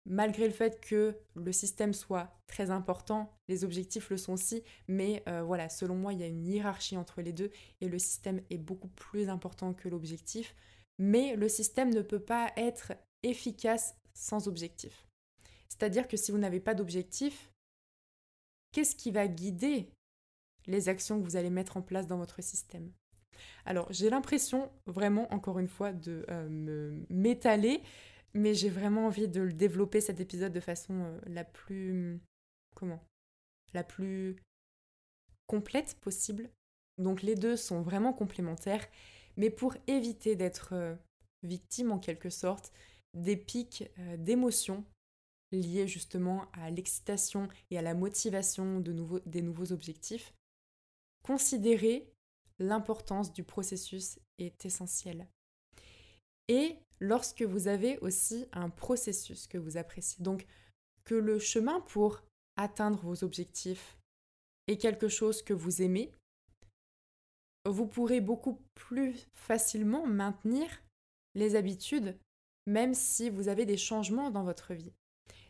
malgré 0.05 0.47
le 0.47 0.53
fait 0.53 0.79
que 0.81 1.15
le 1.35 1.51
système 1.51 1.93
soit 1.93 2.39
très 2.47 2.71
important, 2.71 3.33
les 3.47 3.63
objectifs 3.63 4.09
le 4.09 4.17
sont 4.17 4.33
aussi, 4.33 4.63
mais 4.87 5.23
euh, 5.27 5.43
voilà, 5.43 5.69
selon 5.69 5.95
moi, 5.95 6.13
il 6.13 6.19
y 6.19 6.23
a 6.23 6.27
une 6.27 6.45
hiérarchie 6.45 6.97
entre 6.97 7.21
les 7.21 7.33
deux 7.33 7.51
et 7.81 7.87
le 7.87 7.99
système 7.99 8.41
est 8.49 8.57
beaucoup 8.57 8.87
plus 8.89 9.29
important 9.29 9.73
que 9.73 9.89
l'objectif, 9.89 10.55
mais 10.97 11.35
le 11.35 11.49
système 11.49 11.93
ne 11.93 12.01
peut 12.01 12.23
pas 12.23 12.51
être 12.55 12.93
efficace 13.23 13.95
sans 14.13 14.47
objectif. 14.47 15.07
C'est-à-dire 15.67 16.07
que 16.07 16.17
si 16.17 16.31
vous 16.31 16.37
n'avez 16.37 16.59
pas 16.59 16.75
d'objectif, 16.75 17.51
qu'est-ce 18.71 18.95
qui 18.95 19.11
va 19.11 19.27
guider 19.27 19.91
les 20.67 20.89
actions 20.89 21.19
que 21.19 21.25
vous 21.25 21.35
allez 21.35 21.49
mettre 21.49 21.77
en 21.77 21.81
place 21.81 22.07
dans 22.07 22.17
votre 22.17 22.41
système? 22.41 22.91
Alors 23.65 23.91
j'ai 23.91 24.09
l'impression 24.09 24.71
vraiment 24.85 25.31
encore 25.33 25.59
une 25.59 25.67
fois 25.67 25.91
de 25.91 26.25
euh, 26.29 26.97
m'étaler, 27.09 27.81
mais 28.33 28.53
j'ai 28.53 28.69
vraiment 28.69 29.07
envie 29.07 29.27
de 29.27 29.41
le 29.41 29.53
développer 29.53 30.01
cet 30.01 30.19
épisode 30.19 30.53
de 30.53 30.59
façon 30.59 31.03
euh, 31.03 31.19
la 31.27 31.43
plus 31.43 32.19
comment? 32.75 33.03
La 33.73 33.83
plus 33.83 34.37
complète 35.47 35.97
possible. 35.99 36.49
Donc 36.97 37.21
les 37.21 37.35
deux 37.35 37.55
sont 37.55 37.81
vraiment 37.81 38.13
complémentaires, 38.13 38.85
mais 39.37 39.49
pour 39.49 39.75
éviter 39.87 40.35
d'être 40.35 40.73
euh, 40.73 40.95
victime 41.43 41.91
en 41.91 41.99
quelque 41.99 42.29
sorte 42.29 42.71
des 43.13 43.35
pics 43.35 43.89
euh, 43.99 44.17
d'émotions 44.17 44.85
liés 45.51 45.87
justement 45.87 46.49
à 46.53 46.69
l'excitation 46.69 47.49
et 47.69 47.77
à 47.77 47.81
la 47.81 47.93
motivation 47.93 48.79
de 48.79 49.21
des 49.25 49.41
nouveaux 49.41 49.73
objectifs, 49.73 50.33
considérer 51.23 52.10
l'importance 52.61 53.33
du 53.33 53.43
processus 53.43 54.19
est 54.37 54.65
essentielle. 54.65 55.27
Et 56.47 56.77
lorsque 56.99 57.41
vous 57.41 57.67
avez 57.67 57.97
aussi 57.99 58.45
un 58.51 58.69
processus 58.69 59.47
que 59.47 59.57
vous 59.57 59.77
appréciez. 59.77 60.23
Donc 60.23 60.45
que 61.03 61.15
le 61.15 61.39
chemin 61.39 61.81
pour 61.81 62.23
atteindre 62.57 62.99
vos 62.99 63.23
objectifs 63.23 63.97
est 64.67 64.77
quelque 64.77 65.07
chose 65.07 65.41
que 65.41 65.53
vous 65.53 65.81
aimez, 65.81 66.11
vous 67.65 67.87
pourrez 67.87 68.21
beaucoup 68.21 68.59
plus 68.75 69.15
facilement 69.33 70.05
maintenir 70.05 70.67
les 71.35 71.55
habitudes 71.55 72.17
même 72.67 72.93
si 72.93 73.29
vous 73.29 73.47
avez 73.47 73.65
des 73.65 73.77
changements 73.77 74.29
dans 74.29 74.43
votre 74.43 74.73
vie. 74.73 74.93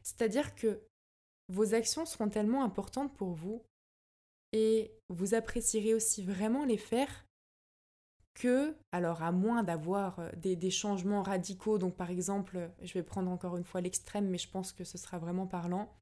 C'est-à-dire 0.04 0.56
que 0.56 0.82
vos 1.50 1.74
actions 1.74 2.06
seront 2.06 2.30
tellement 2.30 2.64
importantes 2.64 3.16
pour 3.16 3.32
vous 3.32 3.62
et 4.52 4.92
vous 5.10 5.34
apprécierez 5.34 5.94
aussi 5.94 6.24
vraiment 6.24 6.66
les 6.66 6.78
faire 6.78 7.26
que, 8.34 8.76
alors 8.92 9.24
à 9.24 9.32
moins 9.32 9.64
d'avoir 9.64 10.20
euh, 10.20 10.30
des, 10.38 10.72
changements 10.72 11.22
radicaux, 11.22 11.78
donc 11.78 11.96
par 11.96 12.10
exemple, 12.10 12.72
je 12.82 12.94
vais 12.94 13.04
prendre 13.04 13.30
encore 13.30 13.58
une 13.58 13.64
fois 13.64 13.82
l'extrême, 13.82 14.30
mais 14.30 14.38
je 14.38 14.50
pense 14.50 14.72
que 14.72 14.84
ce 14.84 14.98
sera 14.98 15.20
vraiment 15.20 15.48
parlant. 15.48 15.94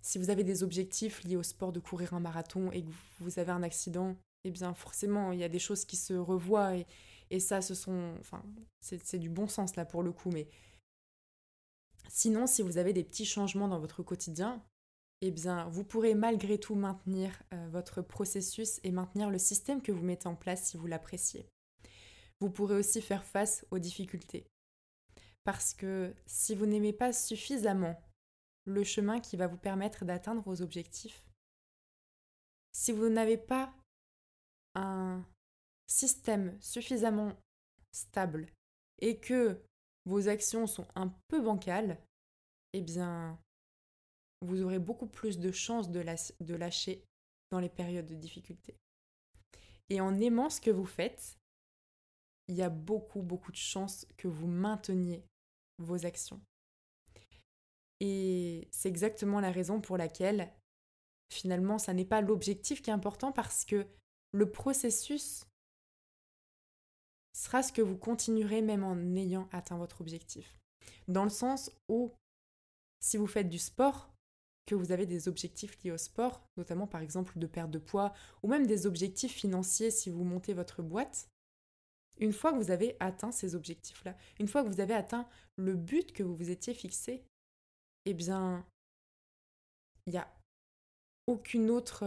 Si 0.00 0.18
vous 0.18 0.30
avez 0.30 0.44
des 0.44 0.62
objectifs 0.62 1.24
liés 1.24 1.36
au 1.36 1.42
sport 1.42 1.72
de 1.72 1.80
courir 1.80 2.14
un 2.14 2.20
marathon 2.20 2.70
et 2.72 2.82
que 2.82 2.90
vous 3.20 3.38
avez 3.38 3.50
un 3.50 3.62
accident, 3.62 4.16
eh 4.44 4.50
bien 4.50 4.74
forcément, 4.74 5.32
il 5.32 5.40
y 5.40 5.44
a 5.44 5.48
des 5.48 5.58
choses 5.58 5.84
qui 5.84 5.96
se 5.96 6.14
revoient 6.14 6.76
et, 6.76 6.86
et 7.30 7.40
ça, 7.40 7.62
ce 7.62 7.74
sont, 7.74 8.14
enfin, 8.20 8.42
c'est 8.80 9.18
du 9.18 9.30
bon 9.30 9.48
sens 9.48 9.76
là 9.76 9.84
pour 9.84 10.02
le 10.02 10.12
coup, 10.12 10.30
mais 10.30 10.46
sinon, 12.08 12.46
si 12.46 12.62
vous 12.62 12.78
avez 12.78 12.92
des 12.92 13.04
petits 13.04 13.24
changements 13.24 13.68
dans 13.68 13.80
votre 13.80 14.02
quotidien, 14.02 14.62
eh 15.26 15.30
bien, 15.30 15.68
vous 15.70 15.84
pourrez 15.84 16.14
malgré 16.14 16.58
tout 16.58 16.74
maintenir 16.74 17.42
euh, 17.54 17.68
votre 17.70 18.02
processus 18.02 18.78
et 18.84 18.90
maintenir 18.90 19.30
le 19.30 19.38
système 19.38 19.80
que 19.80 19.90
vous 19.90 20.04
mettez 20.04 20.26
en 20.26 20.36
place 20.36 20.66
si 20.66 20.76
vous 20.76 20.86
l'appréciez. 20.86 21.48
Vous 22.40 22.50
pourrez 22.50 22.76
aussi 22.76 23.00
faire 23.00 23.24
face 23.24 23.64
aux 23.70 23.78
difficultés. 23.78 24.46
Parce 25.44 25.72
que 25.72 26.14
si 26.26 26.54
vous 26.54 26.66
n'aimez 26.66 26.92
pas 26.92 27.14
suffisamment 27.14 27.98
le 28.66 28.84
chemin 28.84 29.18
qui 29.18 29.38
va 29.38 29.46
vous 29.46 29.56
permettre 29.56 30.04
d'atteindre 30.04 30.42
vos 30.42 30.60
objectifs, 30.60 31.24
si 32.72 32.92
vous 32.92 33.08
n'avez 33.08 33.38
pas 33.38 33.74
un 34.74 35.24
système 35.86 36.54
suffisamment 36.60 37.32
stable 37.92 38.52
et 39.00 39.20
que 39.20 39.58
vos 40.04 40.28
actions 40.28 40.66
sont 40.66 40.86
un 40.94 41.14
peu 41.28 41.40
bancales, 41.40 41.98
eh 42.74 42.82
bien, 42.82 43.38
vous 44.44 44.62
aurez 44.62 44.78
beaucoup 44.78 45.06
plus 45.06 45.38
de 45.38 45.50
chances 45.50 45.90
de, 45.90 46.00
lâcher 46.54 47.04
dans 47.50 47.60
les 47.60 47.68
périodes 47.68 48.06
de 48.06 48.14
difficulté. 48.14 48.76
Et 49.90 50.00
en 50.00 50.18
aimant 50.18 50.50
ce 50.50 50.60
que 50.60 50.70
vous 50.70 50.86
faites, 50.86 51.38
il 52.48 52.54
y 52.54 52.62
a 52.62 52.70
beaucoup, 52.70 53.22
beaucoup 53.22 53.52
de 53.52 53.56
chances 53.56 54.06
que 54.16 54.28
vous 54.28 54.46
mainteniez 54.46 55.24
vos 55.78 56.06
actions. 56.06 56.40
Et 58.00 58.68
c'est 58.70 58.88
exactement 58.88 59.40
la 59.40 59.50
raison 59.50 59.80
pour 59.80 59.96
laquelle 59.96 60.52
finalement, 61.30 61.78
ça 61.78 61.94
n'est 61.94 62.04
pas 62.04 62.20
l'objectif 62.20 62.82
qui 62.82 62.90
est 62.90 62.94
important 62.94 63.32
parce 63.32 63.64
que 63.64 63.86
le 64.32 64.50
processus 64.50 65.46
sera 67.32 67.62
ce 67.62 67.72
que 67.72 67.82
vous 67.82 67.96
continuerez 67.96 68.62
même 68.62 68.84
en 68.84 68.96
ayant 69.16 69.48
atteint 69.52 69.76
votre 69.76 70.00
objectif. 70.00 70.56
Dans 71.08 71.24
le 71.24 71.30
sens 71.30 71.70
où, 71.88 72.12
si 73.00 73.16
vous 73.16 73.26
faites 73.26 73.48
du 73.48 73.58
sport, 73.58 74.13
que 74.66 74.74
vous 74.74 74.92
avez 74.92 75.06
des 75.06 75.28
objectifs 75.28 75.82
liés 75.82 75.90
au 75.90 75.98
sport, 75.98 76.42
notamment 76.56 76.86
par 76.86 77.00
exemple 77.00 77.38
de 77.38 77.46
perte 77.46 77.70
de 77.70 77.78
poids, 77.78 78.14
ou 78.42 78.48
même 78.48 78.66
des 78.66 78.86
objectifs 78.86 79.32
financiers 79.32 79.90
si 79.90 80.10
vous 80.10 80.24
montez 80.24 80.54
votre 80.54 80.82
boîte, 80.82 81.28
une 82.18 82.32
fois 82.32 82.52
que 82.52 82.58
vous 82.58 82.70
avez 82.70 82.96
atteint 83.00 83.32
ces 83.32 83.54
objectifs-là, 83.54 84.16
une 84.38 84.48
fois 84.48 84.62
que 84.62 84.68
vous 84.68 84.80
avez 84.80 84.94
atteint 84.94 85.28
le 85.56 85.74
but 85.74 86.12
que 86.12 86.22
vous 86.22 86.36
vous 86.36 86.50
étiez 86.50 86.74
fixé, 86.74 87.24
eh 88.06 88.14
bien, 88.14 88.66
il 90.06 90.12
n'y 90.12 90.18
a 90.18 90.32
aucune 91.26 91.70
autre 91.70 92.04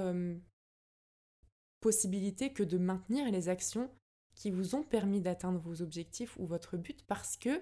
possibilité 1.81 2.53
que 2.53 2.63
de 2.63 2.77
maintenir 2.77 3.29
les 3.31 3.49
actions 3.49 3.91
qui 4.35 4.51
vous 4.51 4.75
ont 4.75 4.83
permis 4.83 5.21
d'atteindre 5.21 5.59
vos 5.59 5.81
objectifs 5.81 6.37
ou 6.37 6.45
votre 6.45 6.77
but 6.77 7.03
parce 7.05 7.37
que 7.37 7.61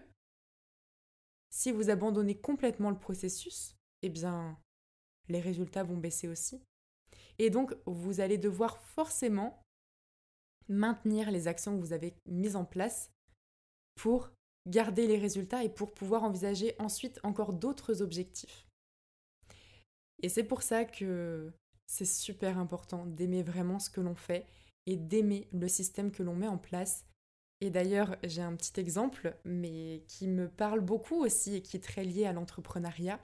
si 1.50 1.72
vous 1.72 1.90
abandonnez 1.90 2.38
complètement 2.38 2.90
le 2.90 3.00
processus, 3.00 3.76
eh 4.02 4.10
bien, 4.10 4.60
les 5.30 5.40
résultats 5.40 5.84
vont 5.84 5.98
baisser 5.98 6.28
aussi. 6.28 6.62
Et 7.38 7.50
donc, 7.50 7.76
vous 7.86 8.20
allez 8.20 8.38
devoir 8.38 8.78
forcément 8.78 9.62
maintenir 10.68 11.32
les 11.32 11.48
actions 11.48 11.76
que 11.76 11.82
vous 11.82 11.94
avez 11.94 12.14
mises 12.26 12.56
en 12.56 12.66
place 12.66 13.12
pour 13.96 14.32
garder 14.68 15.08
les 15.08 15.18
résultats 15.18 15.64
et 15.64 15.70
pour 15.70 15.94
pouvoir 15.94 16.24
envisager 16.24 16.76
ensuite 16.80 17.20
encore 17.24 17.54
d'autres 17.54 18.02
objectifs. 18.02 18.66
Et 20.22 20.30
c'est 20.30 20.44
pour 20.44 20.64
ça 20.64 20.86
que 20.86 21.52
c'est 21.88 22.06
super 22.06 22.58
important 22.58 23.06
d'aimer 23.06 23.44
vraiment 23.44 23.80
ce 23.80 23.90
que 23.90 24.02
l'on 24.02 24.16
fait 24.16 24.46
et 24.88 24.98
d'aimer 24.98 25.48
le 25.52 25.68
système 25.68 26.12
que 26.12 26.24
l'on 26.24 26.36
met 26.36 26.48
en 26.48 26.58
place. 26.58 27.06
Et 27.62 27.70
d'ailleurs, 27.70 28.18
j'ai 28.24 28.42
un 28.42 28.56
petit 28.56 28.80
exemple, 28.80 29.36
mais 29.46 30.04
qui 30.08 30.28
me 30.28 30.50
parle 30.50 30.82
beaucoup 30.82 31.24
aussi 31.24 31.56
et 31.56 31.62
qui 31.62 31.78
est 31.78 31.84
très 31.84 32.04
lié 32.04 32.26
à 32.26 32.34
l'entrepreneuriat. 32.34 33.20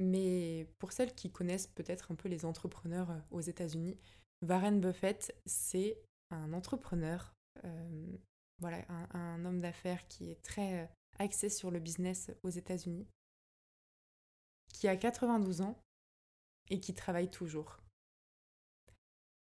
Mais 0.00 0.66
pour 0.78 0.92
celles 0.92 1.14
qui 1.14 1.30
connaissent 1.30 1.66
peut-être 1.66 2.10
un 2.10 2.14
peu 2.14 2.30
les 2.30 2.46
entrepreneurs 2.46 3.10
euh, 3.10 3.20
aux 3.30 3.42
États-Unis, 3.42 3.98
Warren 4.40 4.80
Buffett, 4.80 5.36
c'est 5.44 6.00
un 6.30 6.54
entrepreneur, 6.54 7.34
euh, 7.64 8.16
un, 8.62 9.44
homme 9.44 9.60
d'affaires 9.60 10.08
qui 10.08 10.30
est 10.30 10.42
très 10.42 10.84
euh, 10.84 10.86
axé 11.18 11.50
sur 11.50 11.70
le 11.70 11.80
business 11.80 12.30
aux 12.42 12.48
États-Unis, 12.48 13.06
qui 14.72 14.88
a 14.88 14.96
92 14.96 15.60
ans 15.60 15.78
et 16.70 16.80
qui 16.80 16.94
travaille 16.94 17.30
toujours. 17.30 17.76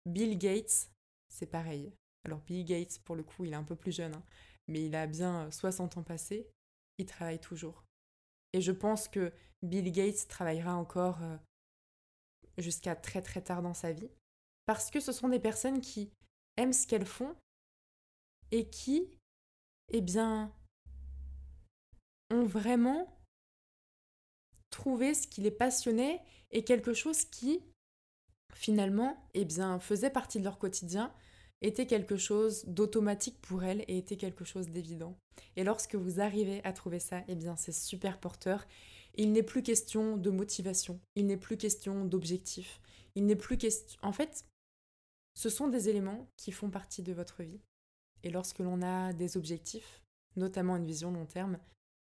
Bill 0.06 0.38
Gates, 0.38 0.92
c'est 1.30 1.48
pareil. 1.48 1.92
Alors 2.26 2.42
Bill 2.42 2.64
Gates, 2.64 3.00
pour 3.00 3.16
le 3.16 3.24
coup, 3.24 3.46
il 3.46 3.54
est 3.54 3.56
un 3.56 3.64
peu 3.64 3.76
plus 3.76 3.96
jeune, 3.96 4.14
hein, 4.14 4.24
mais 4.68 4.86
il 4.86 4.94
a 4.94 5.08
bien 5.08 5.50
60 5.50 5.98
ans 5.98 6.04
passés, 6.04 6.48
il 7.00 7.08
travaille 7.08 7.40
toujours. 7.40 7.83
Et 8.54 8.62
je 8.62 8.72
pense 8.72 9.08
que 9.08 9.34
Bill 9.64 9.92
Gates 9.92 10.28
travaillera 10.28 10.76
encore 10.76 11.22
euh, 11.24 11.38
jusqu'à 12.58 12.96
très 12.96 13.22
très 13.22 13.42
tard 13.42 13.62
dans 13.62 13.74
sa 13.74 13.92
vie. 13.92 14.10
Parce 14.66 14.92
que 14.92 15.00
ce 15.00 15.12
sont 15.12 15.30
des 15.30 15.40
personnes 15.40 15.82
qui 15.82 16.12
aiment 16.58 16.74
ce 16.74 16.88
qu'elles 16.88 17.06
font 17.06 17.36
et 18.52 18.70
qui, 18.70 19.10
eh 19.90 20.02
bien, 20.02 20.54
ont 22.32 22.46
vraiment 22.46 23.20
trouvé 24.70 25.14
ce 25.14 25.28
qui 25.28 25.42
les 25.42 25.52
passionnait 25.52 26.22
et 26.52 26.64
quelque 26.64 26.94
chose 26.94 27.26
qui, 27.26 27.62
finalement, 28.54 29.28
eh 29.34 29.46
bien, 29.46 29.80
faisait 29.80 30.10
partie 30.10 30.40
de 30.40 30.44
leur 30.44 30.60
quotidien 30.60 31.14
était 31.64 31.88
quelque 31.88 32.18
chose 32.18 32.66
d'automatique 32.66 33.42
pour 33.42 33.64
elle 33.64 33.84
et 33.88 33.98
était 33.98 34.18
quelque 34.18 34.44
chose 34.44 34.68
d'évident. 34.68 35.18
Et 35.56 35.64
lorsque 35.64 35.96
vous 35.96 36.20
arrivez 36.20 36.64
à 36.64 36.74
trouver 36.74 37.00
ça, 37.00 37.24
eh 37.28 37.36
bien 37.36 37.56
c'est 37.56 37.72
super 37.72 38.20
porteur. 38.20 38.68
Il 39.16 39.32
n'est 39.32 39.44
plus 39.44 39.64
question 39.64 40.18
de 40.18 40.30
motivation, 40.30 41.00
il 41.16 41.26
n'est 41.26 41.38
plus 41.38 41.58
question 41.58 42.06
d'objectif, 42.06 42.82
il 43.16 43.26
n'est 43.26 43.36
plus 43.36 43.58
question... 43.58 44.00
En 44.02 44.12
fait, 44.12 44.46
ce 45.36 45.50
sont 45.50 45.68
des 45.68 45.90
éléments 45.90 46.28
qui 46.38 46.52
font 46.52 46.70
partie 46.70 47.02
de 47.02 47.14
votre 47.14 47.44
vie. 47.44 47.62
Et 48.24 48.30
lorsque 48.30 48.60
l'on 48.60 48.82
a 48.82 49.14
des 49.14 49.38
objectifs, 49.38 50.02
notamment 50.36 50.78
une 50.78 50.86
vision 50.86 51.12
long 51.12 51.26
terme, 51.26 51.60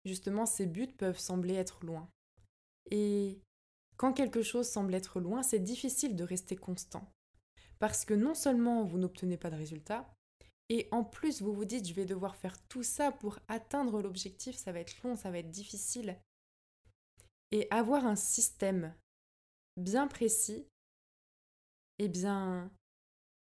justement 0.04 0.46
ces 0.46 0.66
buts 0.66 0.94
peuvent 0.96 1.18
sembler 1.18 1.54
être 1.54 1.84
loin. 1.84 2.08
Et 2.90 3.38
quand 3.96 4.12
quelque 4.12 4.42
chose 4.42 4.68
semble 4.68 4.94
être 4.94 5.20
loin, 5.20 5.42
c'est 5.42 5.58
difficile 5.58 6.16
de 6.16 6.24
rester 6.24 6.56
constant. 6.56 7.10
Parce 7.78 8.04
que 8.04 8.14
non 8.14 8.34
seulement 8.34 8.84
vous 8.84 8.98
n'obtenez 8.98 9.36
pas 9.36 9.50
de 9.50 9.56
résultats, 9.56 10.12
et 10.68 10.88
en 10.90 11.04
plus 11.04 11.42
vous 11.42 11.52
vous 11.52 11.64
dites 11.64 11.86
je 11.86 11.94
vais 11.94 12.06
devoir 12.06 12.36
faire 12.36 12.60
tout 12.68 12.82
ça 12.82 13.12
pour 13.12 13.38
atteindre 13.48 14.02
l'objectif, 14.02 14.56
ça 14.56 14.72
va 14.72 14.80
être 14.80 15.02
long, 15.02 15.16
ça 15.16 15.30
va 15.30 15.38
être 15.38 15.50
difficile. 15.50 16.18
Et 17.52 17.68
avoir 17.70 18.06
un 18.06 18.16
système 18.16 18.94
bien 19.76 20.08
précis, 20.08 20.66
eh 21.98 22.08
bien, 22.08 22.70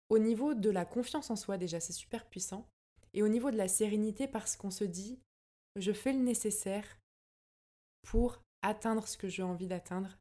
au 0.09 0.19
niveau 0.19 0.53
de 0.53 0.69
la 0.69 0.85
confiance 0.85 1.29
en 1.29 1.35
soi 1.35 1.57
déjà, 1.57 1.79
c'est 1.79 1.93
super 1.93 2.27
puissant. 2.29 2.67
Et 3.13 3.23
au 3.23 3.27
niveau 3.27 3.51
de 3.51 3.57
la 3.57 3.67
sérénité, 3.67 4.27
parce 4.27 4.55
qu'on 4.55 4.71
se 4.71 4.83
dit, 4.83 5.19
je 5.75 5.91
fais 5.91 6.13
le 6.13 6.19
nécessaire 6.19 6.99
pour 8.03 8.41
atteindre 8.61 9.07
ce 9.07 9.17
que 9.17 9.27
j'ai 9.27 9.43
envie 9.43 9.67
d'atteindre 9.67 10.17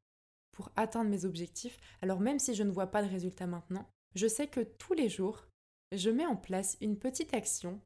atteindre 0.77 1.11
mes 1.11 1.25
objectifs. 1.25 1.79
Alors 2.03 2.21
même 2.21 2.39
si 2.39 2.55
je 2.55 2.63
ne 2.63 2.71
vois 2.71 2.89
pas 2.89 3.03
de 3.03 3.09
résultat 3.09 3.47
maintenant, 3.47 3.89
je 4.15 4.27
sais 4.27 4.47
que 4.47 4.61
tous 4.61 4.95
les 4.95 5.09
jours, 5.09 5.47
je 5.93 6.11
mets 6.11 6.27
en 6.27 6.37
place 6.37 6.77
une 6.81 6.99
petite 6.99 7.35
action 7.35 7.81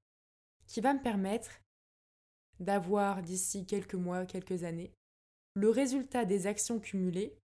qui 0.66 0.80
va 0.80 0.94
me 0.94 1.02
permettre 1.02 1.60
d'avoir 2.60 3.22
d'ici 3.22 3.66
quelques 3.66 3.94
mois, 3.94 4.26
quelques 4.26 4.64
années, 4.64 4.94
le 5.54 5.68
résultat 5.68 6.24
des 6.24 6.46
actions 6.46 6.80
cumulées 6.80 7.36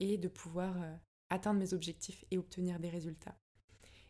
et 0.00 0.18
de 0.18 0.28
pouvoir 0.28 0.80
euh, 0.82 0.94
atteindre 1.30 1.60
mes 1.60 1.74
objectifs 1.74 2.24
et 2.30 2.38
obtenir 2.38 2.78
des 2.78 2.90
résultats. 2.90 3.36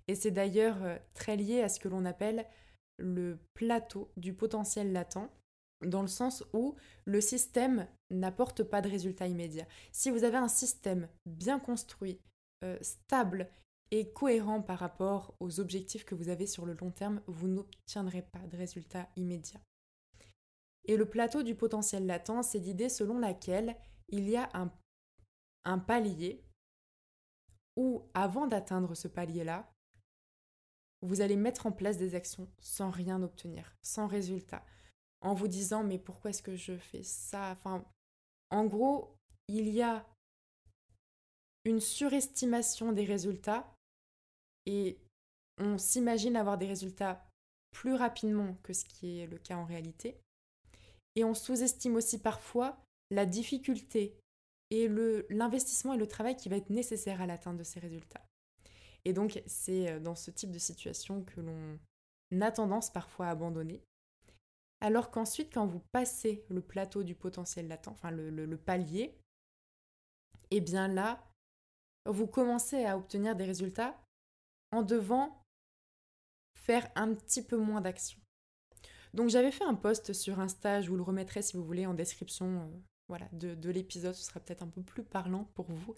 Et 0.07 0.14
c'est 0.14 0.31
d'ailleurs 0.31 0.83
euh, 0.83 0.99
très 1.14 1.37
lié 1.37 1.62
à 1.62 1.69
ce 1.69 1.81
que 1.81 1.88
l'on 1.88 2.05
appelle 2.05 2.47
le 2.99 3.38
plateau 3.55 4.11
du 4.17 4.35
potentiel 4.35 4.93
latent, 4.93 5.31
dans 5.87 6.03
le 6.03 6.09
sens 6.09 6.45
où 6.53 6.75
le 7.05 7.21
système 7.21 7.87
n'apporte 8.11 8.62
pas 8.62 8.81
de 8.81 8.88
résultat 8.88 9.27
immédiat. 9.27 9.67
Si 9.93 10.11
vous 10.11 10.25
avez 10.25 10.37
un 10.37 10.49
système 10.49 11.09
bien 11.27 11.59
construit, 11.59 12.21
euh, 12.64 12.77
stable 12.83 13.49
et 13.91 14.12
cohérent 14.12 14.61
par 14.61 14.79
rapport 14.79 15.35
aux 15.41 15.61
objectifs 15.61 16.05
que 16.05 16.14
vous 16.14 16.29
avez 16.29 16.47
sur 16.47 16.67
le 16.67 16.75
long 16.75 16.91
terme, 16.91 17.23
vous 17.27 17.49
n'obtiendrez 17.49 18.23
pas 18.23 18.47
de 18.47 18.57
résultat 18.57 19.09
immédiat. 19.17 19.61
Et 20.85 20.97
le 20.97 21.07
plateau 21.07 21.43
du 21.43 21.55
potentiel 21.55 22.07
latent, 22.07 22.43
c'est 22.43 22.59
l'idée 22.59 22.88
selon 22.88 23.19
laquelle 23.19 23.77
il 24.09 24.29
y 24.29 24.37
a 24.37 24.49
un, 24.55 24.73
un 25.64 25.79
palier 25.79 26.43
où, 27.77 28.03
avant 28.14 28.47
d'atteindre 28.47 28.95
ce 28.95 29.07
palier-là, 29.07 29.71
vous 31.03 31.21
allez 31.21 31.37
mettre 31.37 31.67
en 31.67 31.73
place 31.73 31.97
des 31.97 32.14
actions 32.14 32.49
sans 32.59 32.91
rien 32.91 33.23
obtenir, 33.23 33.77
sans 33.83 34.09
résultat 34.09 34.64
en 35.21 35.35
vous 35.35 35.49
disant 35.49 35.85
mais 35.85 35.99
pourquoi 35.99 36.31
est-ce 36.31 36.43
que 36.43 36.57
je 36.57 36.77
fais 36.77 37.03
ça? 37.03 37.51
Enfin, 37.51 37.85
en 38.51 38.65
gros, 38.65 39.15
il 39.49 39.69
y 39.69 39.83
a 39.83 40.07
une 41.65 41.81
surestimation 41.81 42.93
des 42.93 43.05
résultats 43.05 43.73
et 44.67 44.99
on 45.59 45.79
s'imagine 45.79 46.37
avoir 46.37 46.59
des 46.59 46.67
résultats 46.67 47.25
plus 47.73 47.95
rapidement 47.95 48.57
que 48.63 48.73
ce 48.73 48.85
qui 48.85 49.21
est 49.21 49.27
le 49.27 49.39
cas 49.39 49.57
en 49.57 49.65
réalité. 49.65 50.21
Et 51.17 51.25
on 51.25 51.35
sous-estime 51.35 51.97
aussi 51.97 52.19
parfois 52.19 52.79
la 53.11 53.27
difficulté 53.27 54.17
et 54.71 54.89
l'investissement 55.31 55.95
et 55.95 55.99
le 55.99 56.07
travail 56.07 56.37
qui 56.37 56.49
va 56.49 56.57
être 56.57 56.71
nécessaire 56.71 57.21
à 57.21 57.27
l'atteinte 57.27 57.57
de 57.57 57.65
ces 57.65 57.81
résultats. 57.81 58.25
Et 59.05 59.13
donc 59.13 59.43
c'est 59.47 59.91
euh, 59.91 60.01
dans 60.01 60.15
ce 60.15 60.31
type 60.31 60.51
de 60.51 60.59
situation 60.59 61.25
que 61.25 61.41
l'on 61.41 61.79
a 62.41 62.53
tendance 62.53 62.91
parfois 62.91 63.27
à 63.27 63.31
abandonner 63.31 63.83
alors 64.81 65.11
qu'ensuite, 65.11 65.53
quand 65.53 65.67
vous 65.67 65.83
passez 65.93 66.45
le 66.49 66.61
plateau 66.61 67.03
du 67.03 67.14
potentiel 67.14 67.69
latent, 67.69 67.88
enfin 67.88 68.11
le, 68.11 68.57
palier, 68.57 69.19
eh 70.51 70.61
bien 70.61 70.88
là, 70.88 71.25
vous 72.07 72.27
commencez 72.27 72.85
à 72.85 72.97
obtenir 72.97 73.35
des 73.35 73.45
résultats 73.45 74.01
en 74.71 74.83
devant 74.83 75.43
faire 76.55 76.88
un 76.95 77.14
petit 77.14 77.43
peu 77.43 77.57
moins 77.57 77.81
d'action. 77.81 78.21
Donc 79.14 79.31
j'avais 79.31 79.51
fait 79.51 79.64
un 79.64 79.75
post 79.75 80.12
sur 80.12 80.38
Insta, 80.38 80.81
je 80.81 80.91
vous 80.91 80.97
le 80.97 81.03
remettrai 81.03 81.43
si 81.43 81.57
vous 81.57 81.64
voulez 81.64 81.87
en 81.87 81.95
description 81.95 82.61
euh, 82.61 82.79
voilà, 83.09 83.27
de, 83.33 83.55
de 83.55 83.71
l'épisode, 83.71 84.14
ce 84.14 84.23
sera 84.23 84.38
peut-être 84.38 84.62
un 84.62 84.69
peu 84.69 84.83
plus 84.83 85.03
parlant 85.03 85.45
pour 85.55 85.67
vous. 85.73 85.97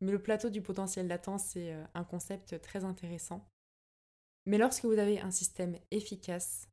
Mais 0.00 0.12
le 0.12 0.22
plateau 0.22 0.48
du 0.48 0.62
potentiel 0.62 1.06
latent, 1.06 1.38
c'est 1.38 1.72
euh, 1.74 1.84
un 1.94 2.04
concept 2.04 2.60
très 2.60 2.84
intéressant. 2.84 3.46
Mais 4.46 4.58
lorsque 4.58 4.84
vous 4.84 4.98
avez 4.98 5.20
un 5.20 5.30
système 5.30 5.76
efficace, 5.90 6.68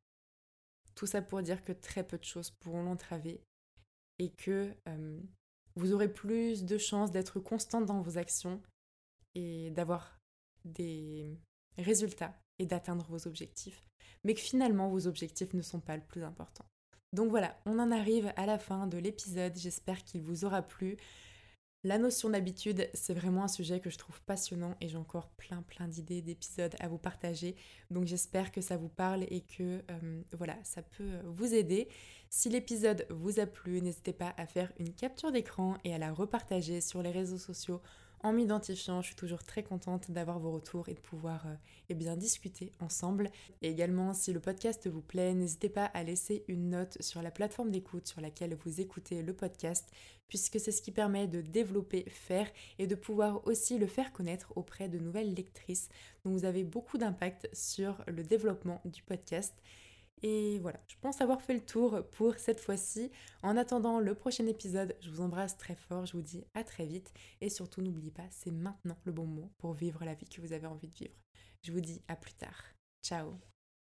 tout 1.00 1.06
ça 1.06 1.22
pour 1.22 1.40
dire 1.40 1.64
que 1.64 1.72
très 1.72 2.04
peu 2.04 2.18
de 2.18 2.24
choses 2.24 2.50
pourront 2.50 2.82
l'entraver 2.82 3.40
et 4.18 4.28
que 4.28 4.76
euh, 4.86 5.18
vous 5.74 5.94
aurez 5.94 6.12
plus 6.12 6.64
de 6.66 6.76
chances 6.76 7.10
d'être 7.10 7.40
constante 7.40 7.86
dans 7.86 8.02
vos 8.02 8.18
actions 8.18 8.60
et 9.34 9.70
d'avoir 9.70 10.20
des 10.66 11.38
résultats 11.78 12.38
et 12.58 12.66
d'atteindre 12.66 13.06
vos 13.08 13.26
objectifs, 13.26 13.82
mais 14.24 14.34
que 14.34 14.40
finalement 14.40 14.90
vos 14.90 15.06
objectifs 15.06 15.54
ne 15.54 15.62
sont 15.62 15.80
pas 15.80 15.96
le 15.96 16.02
plus 16.02 16.22
important. 16.22 16.66
Donc 17.14 17.30
voilà, 17.30 17.58
on 17.64 17.78
en 17.78 17.90
arrive 17.92 18.30
à 18.36 18.44
la 18.44 18.58
fin 18.58 18.86
de 18.86 18.98
l'épisode, 18.98 19.56
j'espère 19.56 20.04
qu'il 20.04 20.20
vous 20.20 20.44
aura 20.44 20.60
plu. 20.60 20.98
La 21.82 21.96
notion 21.96 22.28
d'habitude, 22.28 22.90
c'est 22.92 23.14
vraiment 23.14 23.42
un 23.42 23.48
sujet 23.48 23.80
que 23.80 23.88
je 23.88 23.96
trouve 23.96 24.20
passionnant 24.22 24.76
et 24.82 24.88
j'ai 24.88 24.98
encore 24.98 25.30
plein 25.38 25.62
plein 25.62 25.88
d'idées, 25.88 26.20
d'épisodes 26.20 26.76
à 26.78 26.88
vous 26.88 26.98
partager. 26.98 27.56
Donc 27.90 28.04
j'espère 28.04 28.52
que 28.52 28.60
ça 28.60 28.76
vous 28.76 28.90
parle 28.90 29.22
et 29.30 29.40
que 29.40 29.82
euh, 29.90 30.22
voilà, 30.36 30.58
ça 30.62 30.82
peut 30.82 31.20
vous 31.24 31.54
aider. 31.54 31.88
Si 32.28 32.50
l'épisode 32.50 33.06
vous 33.08 33.40
a 33.40 33.46
plu, 33.46 33.80
n'hésitez 33.80 34.12
pas 34.12 34.34
à 34.36 34.46
faire 34.46 34.70
une 34.78 34.92
capture 34.92 35.32
d'écran 35.32 35.78
et 35.84 35.94
à 35.94 35.98
la 35.98 36.12
repartager 36.12 36.82
sur 36.82 37.02
les 37.02 37.12
réseaux 37.12 37.38
sociaux 37.38 37.80
en 38.22 38.32
m'identifiant. 38.32 39.00
Je 39.00 39.08
suis 39.08 39.16
toujours 39.16 39.42
très 39.44 39.62
contente 39.62 40.10
d'avoir 40.10 40.38
vos 40.38 40.52
retours 40.52 40.88
et 40.88 40.94
de 40.94 41.00
pouvoir 41.00 41.46
euh, 41.46 41.54
eh 41.88 41.94
discuter 42.16 42.72
ensemble. 42.80 43.30
Et 43.62 43.70
également, 43.70 44.14
si 44.14 44.32
le 44.32 44.40
podcast 44.40 44.88
vous 44.88 45.02
plaît, 45.02 45.34
n'hésitez 45.34 45.68
pas 45.68 45.86
à 45.86 46.02
laisser 46.02 46.44
une 46.48 46.70
note 46.70 47.00
sur 47.00 47.22
la 47.22 47.30
plateforme 47.30 47.70
d'écoute 47.70 48.06
sur 48.06 48.20
laquelle 48.20 48.56
vous 48.64 48.80
écoutez 48.80 49.22
le 49.22 49.34
podcast, 49.34 49.90
puisque 50.28 50.60
c'est 50.60 50.72
ce 50.72 50.82
qui 50.82 50.92
permet 50.92 51.26
de 51.26 51.40
développer, 51.40 52.04
faire 52.08 52.48
et 52.78 52.86
de 52.86 52.94
pouvoir 52.94 53.46
aussi 53.46 53.78
le 53.78 53.86
faire 53.86 54.12
connaître 54.12 54.52
auprès 54.56 54.88
de 54.88 54.98
nouvelles 54.98 55.34
lectrices. 55.34 55.88
Donc 56.24 56.34
vous 56.34 56.44
avez 56.44 56.64
beaucoup 56.64 56.98
d'impact 56.98 57.48
sur 57.52 58.04
le 58.06 58.22
développement 58.22 58.80
du 58.84 59.02
podcast. 59.02 59.54
Et 60.22 60.58
voilà, 60.58 60.80
je 60.86 60.96
pense 61.00 61.20
avoir 61.20 61.40
fait 61.40 61.54
le 61.54 61.64
tour 61.64 62.02
pour 62.12 62.34
cette 62.36 62.60
fois-ci. 62.60 63.10
En 63.42 63.56
attendant 63.56 64.00
le 64.00 64.14
prochain 64.14 64.46
épisode, 64.46 64.96
je 65.00 65.10
vous 65.10 65.22
embrasse 65.22 65.56
très 65.56 65.74
fort, 65.74 66.06
je 66.06 66.12
vous 66.12 66.22
dis 66.22 66.44
à 66.54 66.64
très 66.64 66.86
vite. 66.86 67.12
Et 67.40 67.48
surtout, 67.48 67.80
n'oubliez 67.80 68.10
pas, 68.10 68.26
c'est 68.30 68.50
maintenant 68.50 68.98
le 69.04 69.12
bon 69.12 69.26
mot 69.26 69.50
pour 69.58 69.72
vivre 69.72 70.04
la 70.04 70.14
vie 70.14 70.28
que 70.28 70.40
vous 70.40 70.52
avez 70.52 70.66
envie 70.66 70.88
de 70.88 70.94
vivre. 70.94 71.14
Je 71.62 71.72
vous 71.72 71.80
dis 71.80 72.02
à 72.08 72.16
plus 72.16 72.34
tard. 72.34 72.64
Ciao 73.02 73.38